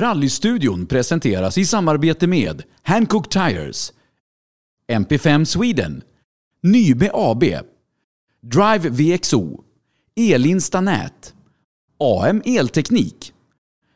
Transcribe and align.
Rallystudion 0.00 0.86
presenteras 0.86 1.58
i 1.58 1.64
samarbete 1.66 2.26
med 2.26 2.62
Hancock 2.82 3.28
Tires, 3.28 3.92
MP5 4.92 5.44
Sweden, 5.44 6.02
Nybe 6.62 7.10
AB, 7.14 7.44
Drive 8.42 8.88
VXO, 8.88 9.60
Elinsta 10.16 10.80
Nät, 10.80 11.34
AM 11.98 12.42
Elteknik, 12.44 13.32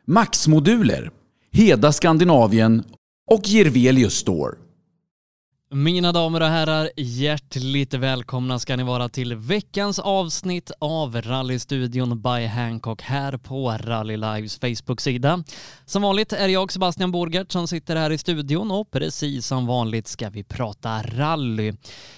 Max-moduler, 0.05 1.11
Heda 1.51 1.91
Skandinavien 1.91 2.83
och 3.31 3.41
Jirvelius 3.47 4.13
Store. 4.13 4.55
Mina 5.71 6.11
damer 6.11 6.41
och 6.41 6.47
herrar, 6.47 6.89
hjärtligt 6.97 7.93
välkomna 7.93 8.59
ska 8.59 8.75
ni 8.75 8.83
vara 8.83 9.09
till 9.09 9.35
veckans 9.35 9.99
avsnitt 9.99 10.71
av 10.79 11.21
Rallystudion 11.21 12.21
by 12.21 12.45
Hancock 12.45 13.01
här 13.01 13.37
på 13.37 13.71
Rally 13.71 14.17
Lives 14.17 14.59
Facebook-sida. 14.59 15.43
Som 15.85 16.01
vanligt 16.01 16.33
är 16.33 16.47
jag 16.47 16.71
Sebastian 16.71 17.11
Borgert 17.11 17.51
som 17.51 17.67
sitter 17.67 17.95
här 17.95 18.11
i 18.11 18.17
studion 18.17 18.71
och 18.71 18.91
precis 18.91 19.47
som 19.47 19.65
vanligt 19.65 20.07
ska 20.07 20.29
vi 20.29 20.43
prata 20.43 21.01
rally. 21.01 21.73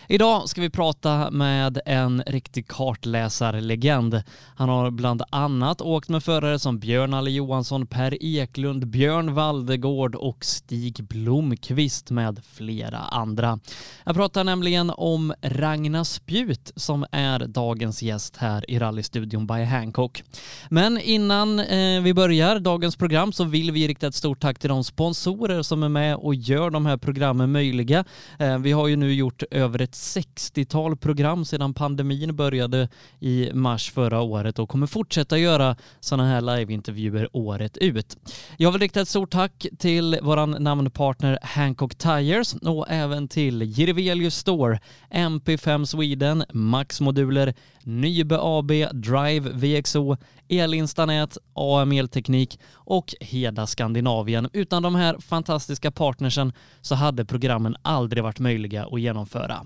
Idag 0.07 0.49
ska 0.49 0.61
vi 0.61 0.69
prata 0.69 1.31
med 1.31 1.79
en 1.85 2.23
riktig 2.27 2.67
kartläsarlegend. 2.67 4.23
Han 4.55 4.69
har 4.69 4.91
bland 4.91 5.23
annat 5.29 5.81
åkt 5.81 6.09
med 6.09 6.23
förare 6.23 6.59
som 6.59 6.79
Björn 6.79 7.13
Alle 7.13 7.31
Johansson, 7.31 7.87
Per 7.87 8.23
Eklund, 8.23 8.87
Björn 8.87 9.33
Valdegård 9.33 10.15
och 10.15 10.45
Stig 10.45 11.03
Blomqvist 11.03 12.11
med 12.11 12.41
flera 12.45 12.97
andra 12.97 13.36
andra. 13.37 13.59
Jag 14.03 14.15
pratar 14.15 14.43
nämligen 14.43 14.91
om 14.97 15.33
Ragnar 15.41 16.03
Spjut 16.03 16.71
som 16.75 17.05
är 17.11 17.39
dagens 17.39 18.01
gäst 18.01 18.37
här 18.37 18.71
i 18.71 18.79
rallystudion 18.79 19.47
by 19.47 19.63
Hancock. 19.63 20.23
Men 20.69 20.97
innan 20.97 21.59
eh, 21.59 22.01
vi 22.01 22.13
börjar 22.13 22.59
dagens 22.59 22.95
program 22.95 23.33
så 23.33 23.43
vill 23.43 23.71
vi 23.71 23.87
rikta 23.87 24.07
ett 24.07 24.15
stort 24.15 24.39
tack 24.39 24.59
till 24.59 24.69
de 24.69 24.83
sponsorer 24.83 25.61
som 25.61 25.83
är 25.83 25.89
med 25.89 26.15
och 26.15 26.35
gör 26.35 26.69
de 26.69 26.85
här 26.85 26.97
programmen 26.97 27.51
möjliga. 27.51 28.03
Eh, 28.39 28.57
vi 28.57 28.71
har 28.71 28.87
ju 28.87 28.95
nu 28.95 29.13
gjort 29.13 29.43
över 29.51 29.81
ett 29.81 29.93
60-tal 29.93 30.97
program 30.97 31.45
sedan 31.45 31.73
pandemin 31.73 32.35
började 32.35 32.89
i 33.19 33.49
mars 33.53 33.91
förra 33.91 34.21
året 34.21 34.59
och 34.59 34.69
kommer 34.69 34.87
fortsätta 34.87 35.37
göra 35.37 35.75
sådana 35.99 36.29
här 36.29 36.41
liveintervjuer 36.41 37.29
året 37.33 37.77
ut. 37.77 38.17
Jag 38.57 38.71
vill 38.71 38.81
rikta 38.81 39.01
ett 39.01 39.09
stort 39.09 39.31
tack 39.31 39.65
till 39.79 40.19
våran 40.21 40.51
namnpartner 40.51 41.39
Hancock 41.41 41.95
Tires 41.95 42.53
och 42.53 42.85
även 42.89 43.26
till 43.27 43.61
Jirvelius 43.61 44.35
Store, 44.35 44.79
MP5 45.11 45.85
Sweden, 45.85 46.43
Max-moduler, 46.53 47.53
Nybe 47.83 48.37
AB, 48.41 48.71
Drive 48.93 49.49
VXO, 49.49 50.17
Elinstanät, 50.49 51.37
AM 51.53 51.91
Elteknik 51.91 52.59
och 52.73 53.15
Heda 53.19 53.67
Skandinavien. 53.67 54.49
Utan 54.53 54.83
de 54.83 54.95
här 54.95 55.19
fantastiska 55.19 55.91
partnersen 55.91 56.53
så 56.81 56.95
hade 56.95 57.25
programmen 57.25 57.75
aldrig 57.81 58.23
varit 58.23 58.39
möjliga 58.39 58.85
att 58.85 59.01
genomföra. 59.01 59.65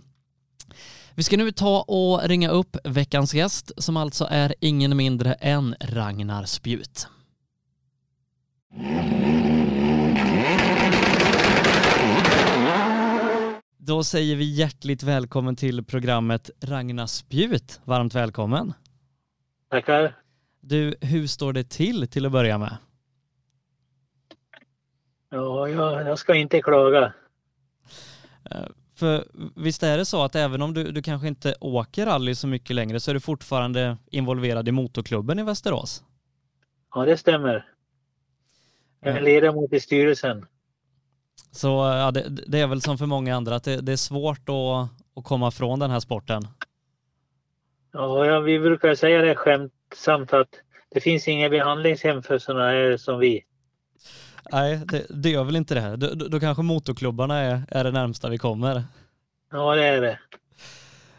Vi 1.16 1.24
ska 1.24 1.38
nu 1.38 1.52
ta 1.52 1.82
och 1.82 2.22
ringa 2.24 2.50
upp 2.50 2.78
veckans 2.84 3.34
gäst 3.34 3.72
som 3.78 3.98
alltså 3.98 4.28
är 4.30 4.56
ingen 4.60 4.98
mindre 4.98 5.34
än 5.34 5.76
Ragnar 5.80 6.46
Spjut. 6.46 7.08
Då 13.84 14.04
säger 14.04 14.36
vi 14.36 14.46
hjärtligt 14.46 15.04
välkommen 15.04 15.56
till 15.56 15.84
programmet 15.86 16.50
Ragnar 16.64 17.06
Spjut. 17.06 17.82
Varmt 17.84 18.16
välkommen. 18.16 18.74
Tackar. 19.70 20.18
Du, 20.60 20.96
hur 21.02 21.28
står 21.28 21.54
det 21.54 21.64
till 21.64 22.08
till 22.08 22.26
att 22.26 22.32
börja 22.32 22.58
med? 22.58 22.78
Ja, 25.30 25.68
jag, 25.68 26.08
jag 26.08 26.20
ska 26.20 26.36
inte 26.36 26.62
klaga. 26.62 27.14
Eh, 28.52 28.66
för 28.96 29.28
visst 29.56 29.84
är 29.84 29.98
det 29.98 30.06
så 30.06 30.24
att 30.24 30.36
även 30.36 30.62
om 30.62 30.74
du, 30.74 30.92
du 30.92 31.02
kanske 31.02 31.28
inte 31.28 31.56
åker 31.62 32.06
rally 32.06 32.36
så 32.36 32.48
mycket 32.48 32.76
längre 32.76 33.00
så 33.00 33.12
är 33.12 33.14
du 33.14 33.20
fortfarande 33.20 33.98
involverad 34.12 34.68
i 34.68 34.72
motorklubben 34.72 35.40
i 35.40 35.44
Västerås? 35.44 36.04
Ja, 36.96 37.06
det 37.06 37.18
stämmer. 37.18 37.66
Jag 39.00 39.18
är 39.18 39.22
ledamot 39.22 39.74
i 39.74 39.80
styrelsen. 39.80 40.46
Så 41.52 41.68
ja, 41.68 42.12
det, 42.12 42.30
det 42.48 42.60
är 42.60 42.68
väl 42.68 42.82
som 42.82 42.98
för 42.98 43.06
många 43.06 43.36
andra 43.36 43.56
att 43.56 43.64
det, 43.64 43.82
det 43.82 43.92
är 43.92 43.98
svårt 43.98 44.50
att, 44.50 44.90
att 45.16 45.24
komma 45.24 45.52
från 45.52 45.80
den 45.80 45.92
här 45.92 46.00
sporten. 46.00 46.48
Ja, 47.94 48.40
vi 48.40 48.60
brukar 48.60 48.96
säga 48.96 49.22
det 49.22 49.36
skämtsamt 49.36 50.34
att 50.34 50.50
det 50.90 51.00
finns 51.00 51.28
inga 51.28 51.50
behandlingshem 51.50 52.24
för 52.24 52.40
sådana 52.40 52.66
här 52.66 52.98
som 52.98 53.20
vi. 53.20 53.44
Nej, 54.52 54.82
det, 54.86 55.06
det 55.10 55.30
gör 55.30 55.44
väl 55.44 55.56
inte 55.56 55.76
det. 55.76 55.96
Då, 55.96 56.14
då, 56.14 56.28
då 56.28 56.40
kanske 56.40 56.64
motorklubbarna 56.64 57.38
är, 57.38 57.62
är 57.68 57.84
det 57.84 57.92
närmsta 57.92 58.30
vi 58.30 58.38
kommer. 58.38 58.84
Ja, 59.52 59.76
det 59.76 59.84
är 59.84 60.02
det. 60.02 60.20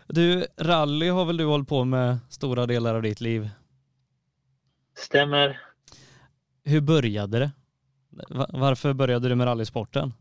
Du, 0.07 0.47
rally 0.57 1.09
har 1.09 1.25
väl 1.25 1.37
du 1.37 1.45
hållit 1.45 1.69
på 1.69 1.85
med 1.85 2.19
stora 2.31 2.67
delar 2.67 2.95
av 2.95 3.03
ditt 3.03 3.21
liv. 3.21 3.51
Stämmer. 4.99 5.61
Hur 6.65 6.81
började 6.81 7.39
det? 7.39 7.51
Va- 8.13 8.47
Varför 8.53 8.93
började 8.93 9.29
du 9.29 9.35
med 9.35 9.47
rallysporten? 9.47 10.13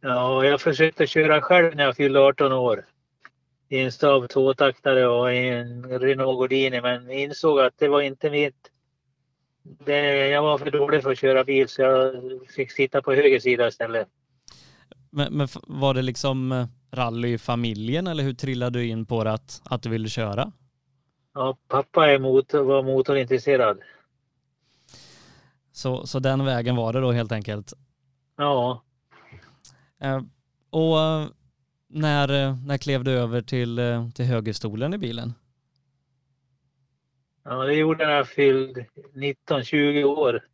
Ja, 0.00 0.44
jag 0.44 0.60
försökte 0.60 1.06
köra 1.06 1.40
själv 1.42 1.76
när 1.76 1.84
jag 1.84 1.96
fyllde 1.96 2.20
18 2.20 2.52
år. 2.52 2.86
I 3.68 3.78
en 3.78 3.92
Saab 3.92 4.28
tvåtaktare 4.28 5.06
och 5.08 5.34
i 5.34 5.48
en 5.48 6.00
Renault 6.00 6.38
Gordini 6.38 6.80
men 6.80 7.10
insåg 7.10 7.60
att 7.60 7.78
det 7.78 7.88
var 7.88 8.00
inte 8.02 8.30
mitt. 8.30 8.70
Det, 9.62 10.28
jag 10.28 10.42
var 10.42 10.58
för 10.58 10.70
dålig 10.70 11.02
för 11.02 11.12
att 11.12 11.18
köra 11.18 11.44
bil 11.44 11.68
så 11.68 11.82
jag 11.82 12.14
fick 12.56 12.72
sitta 12.72 13.02
på 13.02 13.12
höger 13.12 13.40
sida 13.40 13.68
istället. 13.68 14.08
Men, 15.10 15.32
men 15.36 15.48
var 15.68 15.94
det 15.94 16.02
liksom 16.02 16.52
eh, 16.52 16.66
rally 16.92 17.32
i 17.32 17.38
familjen 17.38 18.06
eller 18.06 18.24
hur 18.24 18.34
trillade 18.34 18.78
du 18.78 18.86
in 18.86 19.06
på 19.06 19.24
det 19.24 19.32
att, 19.32 19.62
att 19.64 19.82
du 19.82 19.88
ville 19.88 20.08
köra? 20.08 20.52
Ja, 21.34 21.56
pappa 21.68 22.06
är 22.10 22.18
motor, 22.18 22.62
var 22.64 22.82
motorintresserad. 22.82 23.78
Så, 25.76 26.06
så 26.06 26.18
den 26.18 26.44
vägen 26.44 26.76
var 26.76 26.92
det 26.92 27.00
då 27.00 27.12
helt 27.12 27.32
enkelt. 27.32 27.72
Ja, 28.36 28.82
Eh, 29.98 30.22
och 30.70 31.00
eh, 31.00 31.28
när, 31.88 32.28
eh, 32.28 32.56
när 32.66 32.78
klev 32.78 33.04
du 33.04 33.10
över 33.10 33.42
till, 33.42 33.80
till 34.14 34.24
högerstolen 34.24 34.94
i 34.94 34.98
bilen? 34.98 35.34
Ja, 37.44 37.64
det 37.64 37.74
gjorde 37.74 38.02
jag 38.02 38.08
när 38.08 38.16
jag 38.16 38.28
fyllde 38.28 38.86
19-20 39.14 40.04
år. 40.04 40.44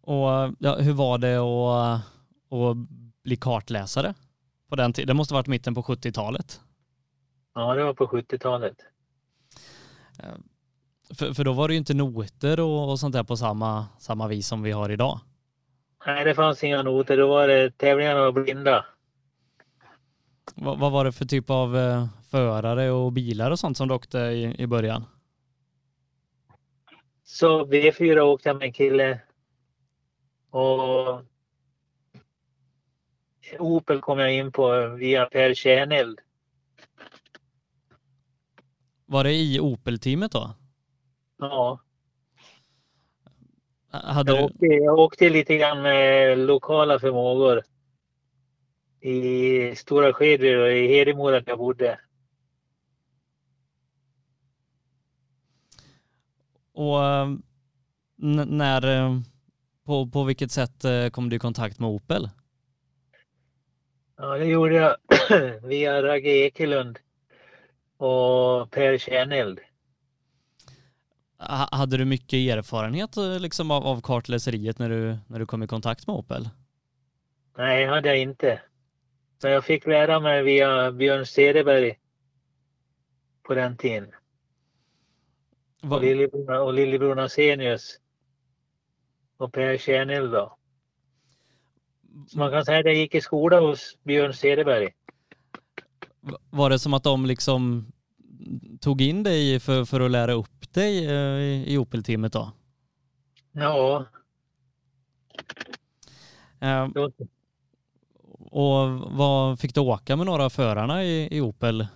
Och 0.00 0.54
ja, 0.58 0.76
hur 0.78 0.92
var 0.92 1.18
det 1.18 1.36
att, 1.36 2.02
att 2.50 2.76
bli 3.22 3.36
kartläsare 3.36 4.14
på 4.68 4.76
den 4.76 4.92
tiden? 4.92 5.06
Det 5.08 5.14
måste 5.14 5.34
ha 5.34 5.38
varit 5.38 5.46
mitten 5.46 5.74
på 5.74 5.82
70-talet. 5.82 6.60
Ja, 7.54 7.74
det 7.74 7.84
var 7.84 7.94
på 7.94 8.06
70-talet. 8.06 8.76
För, 11.14 11.32
för 11.32 11.44
då 11.44 11.52
var 11.52 11.68
det 11.68 11.74
ju 11.74 11.78
inte 11.78 11.94
noter 11.94 12.60
och, 12.60 12.90
och 12.90 13.00
sånt 13.00 13.12
där 13.12 13.24
på 13.24 13.36
samma, 13.36 13.86
samma 13.98 14.28
vis 14.28 14.46
som 14.46 14.62
vi 14.62 14.72
har 14.72 14.90
idag. 14.90 15.20
Nej, 16.06 16.24
det 16.24 16.34
fanns 16.34 16.64
inga 16.64 16.82
noter. 16.82 17.16
Då 17.16 17.28
var 17.28 17.48
det 17.48 17.70
tävlingarna 17.78 18.20
var 18.20 18.32
blinda. 18.32 18.86
Vad, 20.54 20.78
vad 20.78 20.92
var 20.92 21.04
det 21.04 21.12
för 21.12 21.24
typ 21.24 21.50
av 21.50 21.76
eh, 21.76 22.06
förare 22.30 22.90
och 22.90 23.12
bilar 23.12 23.50
och 23.50 23.58
sånt 23.58 23.76
som 23.76 23.88
du 23.88 23.94
åkte 23.94 24.18
i, 24.18 24.62
i 24.62 24.66
början? 24.66 25.04
Så 27.24 27.66
V4 27.66 28.20
åkte 28.20 28.48
jag 28.48 28.56
med 28.56 28.66
en 28.66 28.72
kille. 28.72 29.20
Och 30.50 31.22
Opel 33.58 34.00
kom 34.00 34.18
jag 34.18 34.34
in 34.34 34.52
på 34.52 34.88
via 34.88 35.26
Per 35.26 35.54
Tjärneld. 35.54 36.20
Var 39.06 39.24
det 39.24 39.32
i 39.32 39.60
Opel-teamet 39.60 40.32
då? 40.32 40.54
Ja, 41.38 41.80
Hade 43.90 44.32
jag 44.32 44.44
åkte, 44.44 44.66
jag 44.66 44.98
åkte 44.98 45.28
lite 45.28 45.56
grann 45.56 45.82
med 45.82 46.38
lokala 46.38 46.98
förmågor. 46.98 47.62
I 49.00 49.76
Stora 49.76 50.12
Skedvi 50.12 50.56
och 50.56 50.72
i 50.72 50.86
Hedemora 50.88 51.40
där 51.40 51.44
jag 51.46 51.58
bodde. 51.58 51.98
och 56.76 57.04
eh, 57.04 57.28
när, 58.16 58.96
eh, 58.96 59.20
på, 59.86 60.06
på 60.06 60.24
vilket 60.24 60.52
sätt 60.52 60.84
eh, 60.84 61.08
kom 61.08 61.28
du 61.28 61.36
i 61.36 61.38
kontakt 61.38 61.78
med 61.78 61.88
Opel? 61.88 62.28
Ja, 64.16 64.38
det 64.38 64.44
gjorde 64.44 64.74
jag 64.74 64.96
via 65.62 66.02
Ragge 66.02 66.30
Ekelund 66.30 66.98
och 67.96 68.70
Per 68.70 68.98
Tjärneld. 68.98 69.60
Ha- 71.48 71.68
Hade 71.72 71.96
du 71.96 72.04
mycket 72.04 72.36
erfarenhet 72.36 73.16
eh, 73.16 73.38
liksom 73.40 73.70
av, 73.70 73.86
av 73.86 74.00
kartläseriet 74.00 74.78
när 74.78 74.88
du, 74.88 75.16
när 75.26 75.38
du 75.38 75.46
kom 75.46 75.62
i 75.62 75.66
kontakt 75.66 76.06
med 76.06 76.16
Opel? 76.16 76.48
Nej, 77.58 77.86
hade 77.86 78.08
jag 78.08 78.18
inte. 78.18 78.60
Men 79.42 79.52
jag 79.52 79.64
fick 79.64 79.86
lära 79.86 80.20
mig 80.20 80.42
via 80.42 80.92
Björn 80.92 81.26
Cederberg 81.26 81.98
på 83.42 83.54
den 83.54 83.76
tiden. 83.76 84.08
och 85.82 86.02
lillebror, 86.02 86.58
och 86.60 86.74
lillebror 86.74 87.14
Nasenius 87.14 87.96
och 89.36 89.52
Per 89.52 89.78
Tjärnhild 89.78 90.32
då. 90.32 90.56
Så 92.28 92.38
man 92.38 92.50
kan 92.50 92.64
säga 92.64 92.78
att 92.78 92.84
jag 92.84 92.94
gick 92.94 93.14
i 93.14 93.20
skola 93.20 93.60
hos 93.60 93.98
Björn 94.04 94.34
Cederberg. 94.34 94.88
Var 96.50 96.70
det 96.70 96.78
som 96.78 96.94
att 96.94 97.02
de 97.04 97.26
liksom 97.26 97.92
tog 98.80 99.00
in 99.00 99.22
dig 99.22 99.60
för, 99.60 99.84
för 99.84 100.00
att 100.00 100.10
lära 100.10 100.32
upp 100.32 100.72
dig 100.72 101.06
eh, 101.06 101.40
i, 101.40 101.64
i 101.66 101.78
Opel-teamet 101.78 102.32
då? 102.32 102.52
Ja. 103.52 104.06
Eh, 106.60 106.88
och 108.38 108.88
vad 108.98 109.60
fick 109.60 109.74
du 109.74 109.80
åka 109.80 110.16
med 110.16 110.26
några 110.26 110.44
av 110.44 110.50
förarna 110.50 111.04
i, 111.04 111.36
i 111.36 111.40
Opel? 111.40 111.86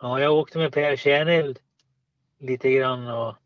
Ja, 0.00 0.20
jag 0.20 0.34
åkte 0.34 0.58
med 0.58 0.72
Per 0.72 0.96
Tjärnhild 0.96 1.58
lite 2.40 2.70
grann 2.70 3.06
och 3.06 3.36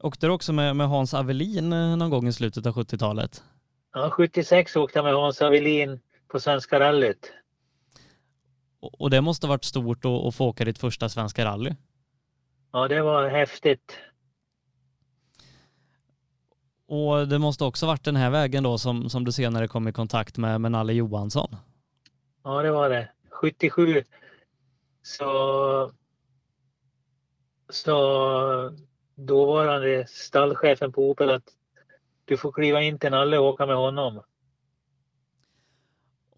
Åkte 0.00 0.26
du 0.26 0.32
också 0.32 0.52
med, 0.52 0.76
med 0.76 0.88
Hans 0.88 1.14
Avelin 1.14 1.72
eh, 1.72 1.96
någon 1.96 2.10
gång 2.10 2.28
i 2.28 2.32
slutet 2.32 2.66
av 2.66 2.74
70-talet? 2.74 3.42
ja, 3.94 4.10
76 4.10 4.76
åkte 4.76 4.98
jag 4.98 5.04
med 5.04 5.14
Hans 5.14 5.42
Avelin 5.42 6.00
på 6.28 6.40
Svenska 6.40 6.80
rallyt. 6.80 7.32
Och, 8.80 9.00
och 9.00 9.10
det 9.10 9.20
måste 9.20 9.46
varit 9.46 9.64
stort 9.64 10.04
att, 10.04 10.10
att 10.10 10.34
få 10.34 10.46
åka 10.46 10.64
ditt 10.64 10.78
första 10.78 11.08
svenska 11.08 11.44
rally? 11.44 11.74
Ja, 12.72 12.88
det 12.88 13.02
var 13.02 13.28
häftigt. 13.28 13.98
Och 16.86 17.28
det 17.28 17.38
måste 17.38 17.64
också 17.64 17.86
varit 17.86 18.04
den 18.04 18.16
här 18.16 18.30
vägen 18.30 18.62
då 18.62 18.78
som, 18.78 19.10
som 19.10 19.24
du 19.24 19.32
senare 19.32 19.68
kom 19.68 19.88
i 19.88 19.92
kontakt 19.92 20.38
med, 20.38 20.60
med 20.60 20.72
Nalle 20.72 20.92
Johansson? 20.92 21.56
Ja, 22.44 22.62
det 22.62 22.70
var 22.70 22.90
det. 22.90 23.08
77 23.30 24.04
så 25.02 25.92
så 27.68 28.72
dåvarande 29.14 30.06
stallchefen 30.08 30.92
på 30.92 31.10
Opel 31.10 31.30
att 31.30 31.44
du 32.24 32.36
får 32.36 32.52
kliva 32.52 32.82
in 32.82 32.98
till 32.98 33.10
Nalle 33.10 33.38
och 33.38 33.46
åka 33.46 33.66
med 33.66 33.76
honom. 33.76 34.22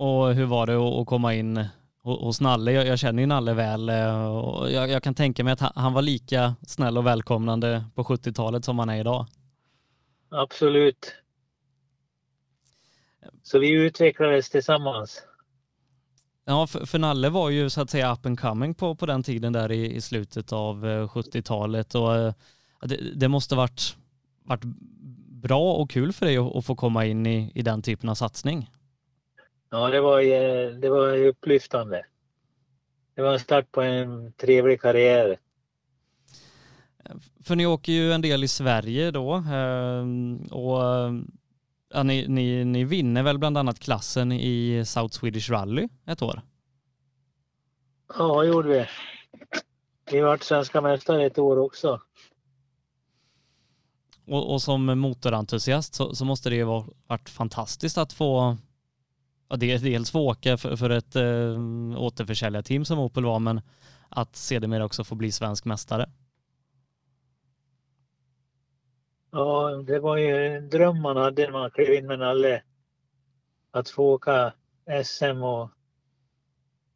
Och 0.01 0.35
hur 0.35 0.47
var 0.47 0.67
det 0.67 0.77
att 0.77 1.07
komma 1.07 1.35
in 1.35 1.57
ho- 2.03 2.25
hos 2.25 2.41
Nalle? 2.41 2.73
Jag, 2.73 2.87
jag 2.87 2.99
känner 2.99 3.23
ju 3.23 3.27
Nalle 3.27 3.55
väl 3.55 3.89
eh, 3.89 4.27
och 4.27 4.71
jag, 4.71 4.91
jag 4.91 5.03
kan 5.03 5.15
tänka 5.15 5.45
mig 5.45 5.53
att 5.53 5.61
han, 5.61 5.73
han 5.75 5.93
var 5.93 6.03
lika 6.03 6.55
snäll 6.67 6.99
och 6.99 7.07
välkomnande 7.07 7.85
på 7.95 8.05
70-talet 8.05 8.65
som 8.65 8.79
han 8.79 8.89
är 8.89 9.01
idag. 9.01 9.27
Absolut. 10.31 11.15
Så 13.43 13.59
vi 13.59 13.71
utvecklades 13.71 14.51
tillsammans. 14.51 15.23
Ja, 16.45 16.67
för, 16.67 16.87
för 16.87 16.99
Nalle 16.99 17.29
var 17.29 17.51
ju 17.51 17.71
så 17.71 17.81
att 17.81 17.91
säga 17.91 18.13
up 18.13 18.27
and 18.27 18.41
coming 18.41 18.75
på, 18.75 18.95
på 18.95 19.07
den 19.07 19.23
tiden 19.23 19.53
där 19.53 19.73
i, 19.73 19.95
i 19.95 20.01
slutet 20.01 20.53
av 20.53 20.87
eh, 20.87 21.09
70-talet 21.09 21.95
och 21.95 22.17
eh, 22.17 22.35
det, 22.83 22.97
det 23.15 23.29
måste 23.29 23.55
varit, 23.55 23.97
varit 24.45 24.65
bra 25.43 25.73
och 25.73 25.91
kul 25.91 26.13
för 26.13 26.27
dig 26.27 26.37
att, 26.37 26.57
att 26.57 26.65
få 26.65 26.77
komma 26.77 27.07
in 27.07 27.27
i, 27.27 27.53
i 27.55 27.63
den 27.63 27.83
typen 27.83 28.09
av 28.09 28.15
satsning. 28.15 28.71
Ja, 29.71 29.91
det 29.91 30.01
var, 30.01 30.21
det 30.81 30.89
var 30.89 31.17
upplyftande. 31.17 32.07
Det 33.15 33.23
var 33.23 33.33
en 33.33 33.41
start 33.41 33.73
på 33.73 33.83
en 33.83 34.33
trevlig 34.33 34.81
karriär. 34.81 35.39
För 37.45 37.57
ni 37.57 37.67
åker 37.67 37.93
ju 37.93 38.13
en 38.13 38.21
del 38.21 38.45
i 38.45 38.49
Sverige 38.49 39.11
då 39.11 39.35
eh, 39.35 40.05
och 40.51 40.85
eh, 40.85 41.13
ja, 41.91 42.03
ni, 42.03 42.29
ni, 42.29 42.65
ni 42.65 42.85
vinner 42.85 43.23
väl 43.23 43.39
bland 43.39 43.59
annat 43.59 43.81
klassen 43.81 44.33
i 44.33 44.83
South 44.87 45.19
Swedish 45.19 45.51
Rally 45.51 45.89
ett 46.07 46.23
år? 46.23 46.43
Ja, 48.19 48.41
det 48.43 48.49
gjorde 48.49 48.69
vi. 48.69 48.87
Vi 50.13 50.21
vart 50.21 50.43
svenska 50.43 50.81
mästare 50.81 51.27
ett 51.27 51.39
år 51.39 51.59
också. 51.59 52.01
Och, 54.27 54.53
och 54.53 54.63
som 54.63 54.99
motorentusiast 54.99 55.95
så, 55.95 56.15
så 56.15 56.25
måste 56.25 56.51
det 56.51 56.57
ju 56.57 56.65
varit 56.65 57.29
fantastiskt 57.29 57.99
att 57.99 58.13
få 58.13 58.57
ja, 59.51 59.57
det- 59.57 59.79
dels 59.79 60.11
få 60.11 60.21
åka 60.21 60.57
för, 60.57 60.77
för 60.77 60.91
ett 60.91 61.17
äh, 61.17 62.03
återförsäljarteam 62.03 62.85
som 62.85 62.99
Opel 62.99 63.25
var 63.25 63.39
men 63.39 63.61
att 64.09 64.37
sedermera 64.37 64.85
också 64.85 65.05
få 65.05 65.15
bli 65.15 65.33
svensk 65.33 65.65
mästare. 65.65 66.11
Ja, 69.33 69.71
det 69.87 69.99
var 70.01 70.17
ju 70.17 70.47
en 70.57 70.69
dröm 70.71 71.03
man 71.03 71.17
hade 71.17 71.43
när 71.45 71.53
man 71.53 71.71
klev 71.71 71.95
in 71.95 72.07
med 72.07 72.19
Nalle. 72.19 72.63
Att 73.71 73.89
få 73.89 74.05
åka 74.05 74.53
SM 75.05 75.43
och 75.43 75.71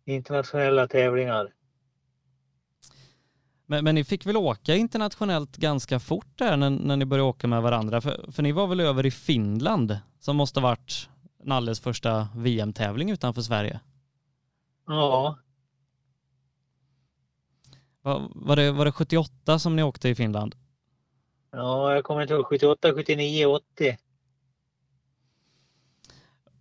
internationella 0.07 0.89
tävlingar. 0.89 1.53
Men, 3.67 3.85
men 3.85 3.95
ni 3.95 4.05
fick 4.05 4.27
väl 4.27 4.37
åka 4.37 4.75
internationellt 4.75 5.57
ganska 5.57 6.01
fort 6.01 6.39
där 6.39 6.57
när, 6.57 6.71
när 6.71 6.97
ni 6.97 7.05
började 7.05 7.29
åka 7.29 7.47
med 7.47 7.63
varandra? 7.63 8.01
För, 8.01 8.33
för 8.33 8.43
ni 8.43 8.53
var 8.53 8.67
väl 8.67 8.81
över 8.81 9.07
i 9.07 9.11
Finland 9.11 9.99
som 10.19 10.37
måste 10.37 10.61
varit 10.61 11.09
Nalles 11.45 11.81
första 11.81 12.29
VM-tävling 12.37 13.11
utanför 13.11 13.43
Sverige? 13.43 13.81
Ja, 14.87 15.39
Var, 18.03 18.31
var, 18.35 18.57
det, 18.57 18.73
var 18.73 18.85
det 18.85 18.93
78 18.93 19.59
som 19.59 19.77
ni 19.77 19.83
åkte 19.83 20.09
i 20.09 20.15
Finland? 20.15 20.55
ja 21.51 21.95
jag 21.95 22.05
kommer 22.05 22.23
inte 22.23 22.35
ihåg. 22.35 22.47
78, 22.47 22.93
79, 22.95 23.47
80. 23.47 23.97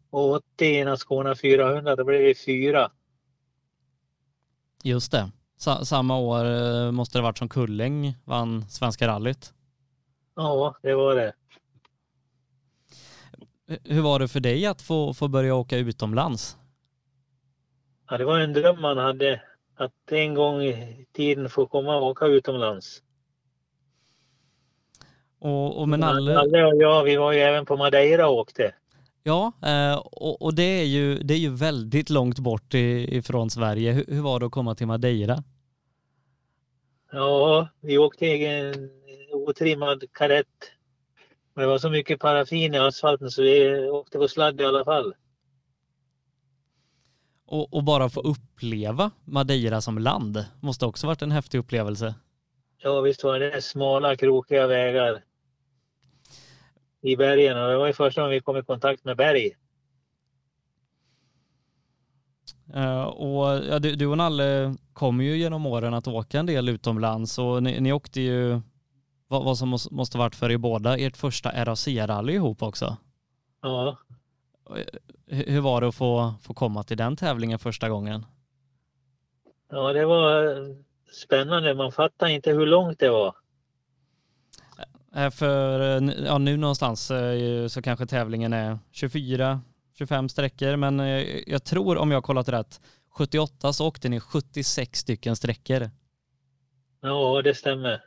Och 0.10 0.32
80 0.32 0.66
i 0.66 0.84
Naskona 0.86 1.36
400, 1.36 1.96
då 1.96 2.04
blev 2.04 2.22
vi 2.22 2.36
fyra. 2.36 2.92
Just 4.84 5.12
det. 5.12 5.32
Sa, 5.58 5.86
samma 5.86 6.18
år 6.18 6.46
eh, 6.46 6.92
måste 6.92 7.18
det 7.18 7.22
varit 7.22 7.38
som 7.38 7.50
Kulläng 7.50 8.18
vann 8.26 8.70
Svenska 8.70 9.08
rallyt. 9.08 9.54
Ja, 10.36 10.76
det 10.82 10.96
var 10.96 11.16
det. 11.16 11.34
Hur 13.68 14.02
var 14.02 14.20
det 14.20 14.28
för 14.28 14.40
dig 14.40 14.66
att 14.66 14.82
få, 14.82 15.14
få 15.14 15.28
börja 15.28 15.56
åka 15.56 15.78
utomlands? 15.78 16.58
Ja, 18.10 18.18
det 18.18 18.26
var 18.26 18.40
en 18.40 18.54
dröm 18.54 18.82
man 18.82 18.98
hade. 18.98 19.42
Att 19.76 20.12
en 20.12 20.34
gång 20.34 20.62
i 20.62 21.06
tiden 21.14 21.50
få 21.50 21.66
komma 21.66 21.96
och 21.96 22.08
åka 22.08 22.26
utomlands. 22.26 23.02
Och, 25.40 25.82
och 25.82 25.90
med 25.90 26.00
Nalle, 26.00 26.34
Nalle 26.34 26.66
och 26.66 26.76
jag, 26.76 27.04
vi 27.04 27.16
var 27.16 27.32
ju 27.32 27.40
även 27.40 27.66
på 27.66 27.78
Madeira 27.78 28.28
och 28.28 28.38
åkte. 28.38 28.74
ja, 29.24 29.52
eh, 29.66 29.98
och, 29.98 30.42
och 30.42 30.56
det, 30.56 30.82
är 30.82 30.86
ju, 30.86 31.18
det 31.18 31.34
är 31.34 31.38
ju 31.38 31.50
väldigt 31.50 32.10
långt 32.10 32.40
bort 32.40 32.74
ifrån 32.74 33.50
Sverige. 33.50 33.92
Hur, 33.92 34.06
hur 34.08 34.22
var 34.22 34.40
det 34.40 34.46
att 34.46 34.52
komma 34.52 34.76
till 34.76 34.88
Madeira? 34.88 35.44
Ja, 37.12 37.68
vi 37.82 37.98
åkte 37.98 38.26
i 38.26 38.46
en 38.46 38.90
otrimmad 39.32 40.04
karett. 40.12 40.72
Men 41.54 41.62
det 41.62 41.68
var 41.68 41.78
så 41.78 41.90
mycket 41.90 42.20
paraffin 42.20 42.74
i 42.74 42.78
asfalten 42.78 43.32
så 43.32 43.42
vi 43.42 43.90
åkte 43.90 44.18
på 44.18 44.28
sladd 44.28 44.62
i 44.62 44.66
alla 44.66 44.86
fall. 44.86 45.14
Och, 47.46 47.74
och 47.74 47.84
bara 47.84 48.10
få 48.10 48.22
uppleva 48.22 49.12
Madeira 49.26 49.82
som 49.82 49.98
land 49.98 50.46
måste 50.62 50.86
också 50.86 51.08
varit 51.08 51.22
en 51.22 51.32
häftig 51.32 51.58
upplevelse. 51.58 52.16
Ja, 52.78 53.02
visst 53.02 53.24
var 53.24 53.40
det 53.40 53.62
smala, 53.62 54.16
krokiga 54.16 54.68
vägar 54.68 55.24
i 57.02 57.16
bergen 57.16 57.58
och 57.58 57.70
det 57.70 57.78
var 57.78 57.88
ju 57.88 57.94
första 57.94 58.22
gången 58.22 58.34
vi 58.34 58.42
kom 58.42 58.58
i 58.58 58.64
kontakt 58.64 59.06
med 59.06 59.18
berg. 59.18 59.52
Eh, 62.74 63.04
och 63.04 63.46
ja, 63.46 63.80
du, 63.80 63.96
du 63.96 64.08
och 64.08 64.18
Nalle 64.18 64.76
kommer 64.94 65.24
ju 65.24 65.38
genom 65.38 65.66
åren 65.66 65.94
att 65.94 66.08
åka 66.08 66.40
en 66.40 66.46
del 66.46 66.70
utomlands 66.70 67.40
och 67.40 67.64
ni, 67.64 67.82
ni 67.82 67.94
åkte 67.94 68.22
ju 68.22 68.62
vad, 69.28 69.44
vad 69.44 69.58
som 69.58 69.78
måste, 69.92 70.18
varit 70.18 70.36
för 70.36 70.52
er 70.52 70.58
båda, 70.58 70.98
ert 70.98 71.18
första 71.18 71.50
RAC-rally 71.66 72.32
ihop 72.32 72.62
också. 72.64 72.98
Ja, 73.62 73.98
Hur, 75.28 75.46
hur 75.46 75.62
var 75.62 75.82
det 75.82 75.88
att 75.88 75.96
få, 75.96 76.34
få 76.42 76.54
komma 76.54 76.84
till 76.84 76.98
den 76.98 77.16
tävlingen 77.16 77.60
första 77.60 77.90
gången? 77.90 78.26
ja, 79.70 79.94
det 79.94 80.06
var 80.06 80.56
spännande. 81.24 81.74
Man 81.76 81.92
fattar 81.92 82.28
inte 82.28 82.52
hur 82.52 82.66
långt 82.66 83.00
det 83.00 83.10
var. 83.10 83.36
Eh, 85.16 85.30
För 85.30 85.80
eh, 85.80 86.14
ja, 86.26 86.38
nu 86.38 86.58
någonstans 86.58 87.12
eh, 87.12 87.68
så 87.68 87.82
kanske 87.82 88.06
tävlingen 88.06 88.54
är 88.54 88.80
24, 88.92 89.62
25 89.98 90.30
sträckor, 90.30 90.76
men 90.76 91.00
eh, 91.00 91.24
jag 91.48 91.64
tror 91.64 91.98
om 91.98 92.12
jag 92.12 92.18
har 92.18 92.22
kollat 92.22 92.50
rätt, 92.50 92.82
78 93.10 93.74
så 93.74 93.88
åkte 93.88 94.10
ni 94.10 94.20
76 94.20 95.00
stycken 95.00 95.36
sträckor. 95.36 95.90
Ja, 97.02 97.42
det 97.42 97.54
stämmer. 97.54 98.04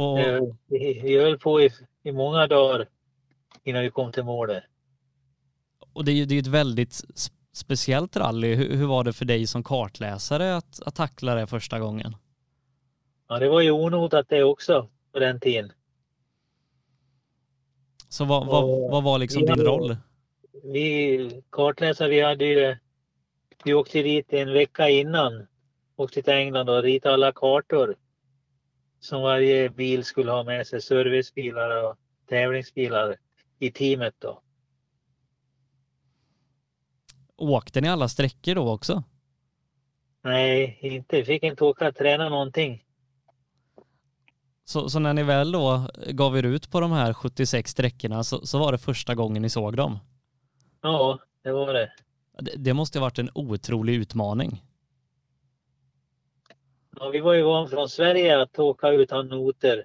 Och, 0.00 0.18
Eh, 0.20 0.42
Vi 0.68 1.18
höll 1.18 1.38
på 1.38 1.60
i, 1.60 1.70
i 2.02 2.12
många 2.12 2.46
dagar 2.46 2.88
innan 3.64 3.82
vi 3.82 3.90
kom 3.90 4.12
till 4.12 4.24
målet. 4.24 4.64
och 5.92 6.04
det 6.04 6.12
är 6.12 6.14
ju 6.14 6.24
det 6.24 6.34
är 6.34 6.38
ett 6.40 6.46
väldigt 6.46 7.00
speciellt 7.52 8.16
rally. 8.16 8.54
Hur, 8.54 8.76
hur 8.76 8.86
var 8.86 9.04
det 9.04 9.12
för 9.12 9.24
dig 9.24 9.46
som 9.46 9.62
kartläsare 9.62 10.56
att, 10.56 10.82
att 10.82 10.94
tackla 10.94 11.34
det 11.34 11.46
första 11.46 11.78
gången? 11.80 12.16
Ja, 13.28 13.38
det 13.38 13.48
var 13.48 13.60
ju 13.60 13.70
onotat 13.70 14.26
det 14.28 14.42
också 14.44 14.88
på 15.12 15.18
den 15.18 15.40
tiden. 15.40 15.72
Så 18.08 18.24
vad, 18.24 18.46
vad, 18.46 18.90
vad 18.90 19.02
var 19.02 19.18
liksom 19.18 19.40
vi 19.42 19.46
din 19.46 19.50
hade- 19.58 19.64
roll? 19.70 19.96
Vi 20.64 21.42
kartläsare, 21.50 22.08
vi 22.08 22.20
hade 22.20 22.44
ju 22.44 22.76
Vi 23.64 23.74
åkte 23.74 24.02
dit 24.02 24.32
en 24.32 24.52
vecka 24.52 24.88
innan. 24.88 25.46
Åkte 25.96 26.22
till 26.22 26.32
England 26.32 26.68
och 26.70 26.82
ritade 26.82 27.14
alla 27.14 27.32
kartor. 27.32 27.96
Som 29.00 29.22
varje 29.22 29.70
bil 29.70 30.04
skulle 30.04 30.30
ha 30.30 30.44
med 30.44 30.66
sig, 30.66 30.82
servicebilar 30.82 31.84
och 31.84 31.96
tävlingsbilar 32.28 33.16
i 33.58 33.70
teamet 33.70 34.14
då. 34.18 34.42
Åkte 37.36 37.80
ni 37.80 37.88
alla 37.88 38.08
sträckor 38.08 38.54
då 38.54 38.72
också? 38.72 39.02
Nej, 40.22 40.78
inte. 40.82 41.16
Vi 41.16 41.24
fick 41.24 41.42
inte 41.42 41.64
åka 41.64 41.88
och 41.88 41.96
träna 41.96 42.28
någonting. 42.28 42.84
Så, 44.64 44.88
så, 44.88 44.98
när 44.98 45.14
ni 45.14 45.22
väl 45.22 45.52
då 45.52 45.88
gav 46.06 46.38
er 46.38 46.42
ut 46.42 46.70
på 46.70 46.80
de 46.80 46.92
här 46.92 47.12
76 47.12 47.70
sträckorna 47.70 48.24
så, 48.24 48.46
så 48.46 48.58
var 48.58 48.72
det 48.72 48.78
första 48.78 49.14
gången 49.14 49.42
ni 49.42 49.50
såg 49.50 49.76
dem? 49.76 49.98
Ja, 50.82 51.18
det 51.42 51.52
var 51.52 51.74
det. 51.74 51.92
Det, 52.38 52.52
det 52.56 52.74
måste 52.74 52.98
ha 52.98 53.06
varit 53.06 53.18
en 53.18 53.30
otrolig 53.34 53.94
utmaning. 53.94 54.62
Ja, 57.02 57.08
vi 57.08 57.20
var 57.20 57.34
ju 57.34 57.42
van 57.42 57.68
från 57.68 57.88
Sverige 57.88 58.42
att 58.42 58.58
åka 58.58 58.88
utan 58.88 59.28
noter. 59.28 59.84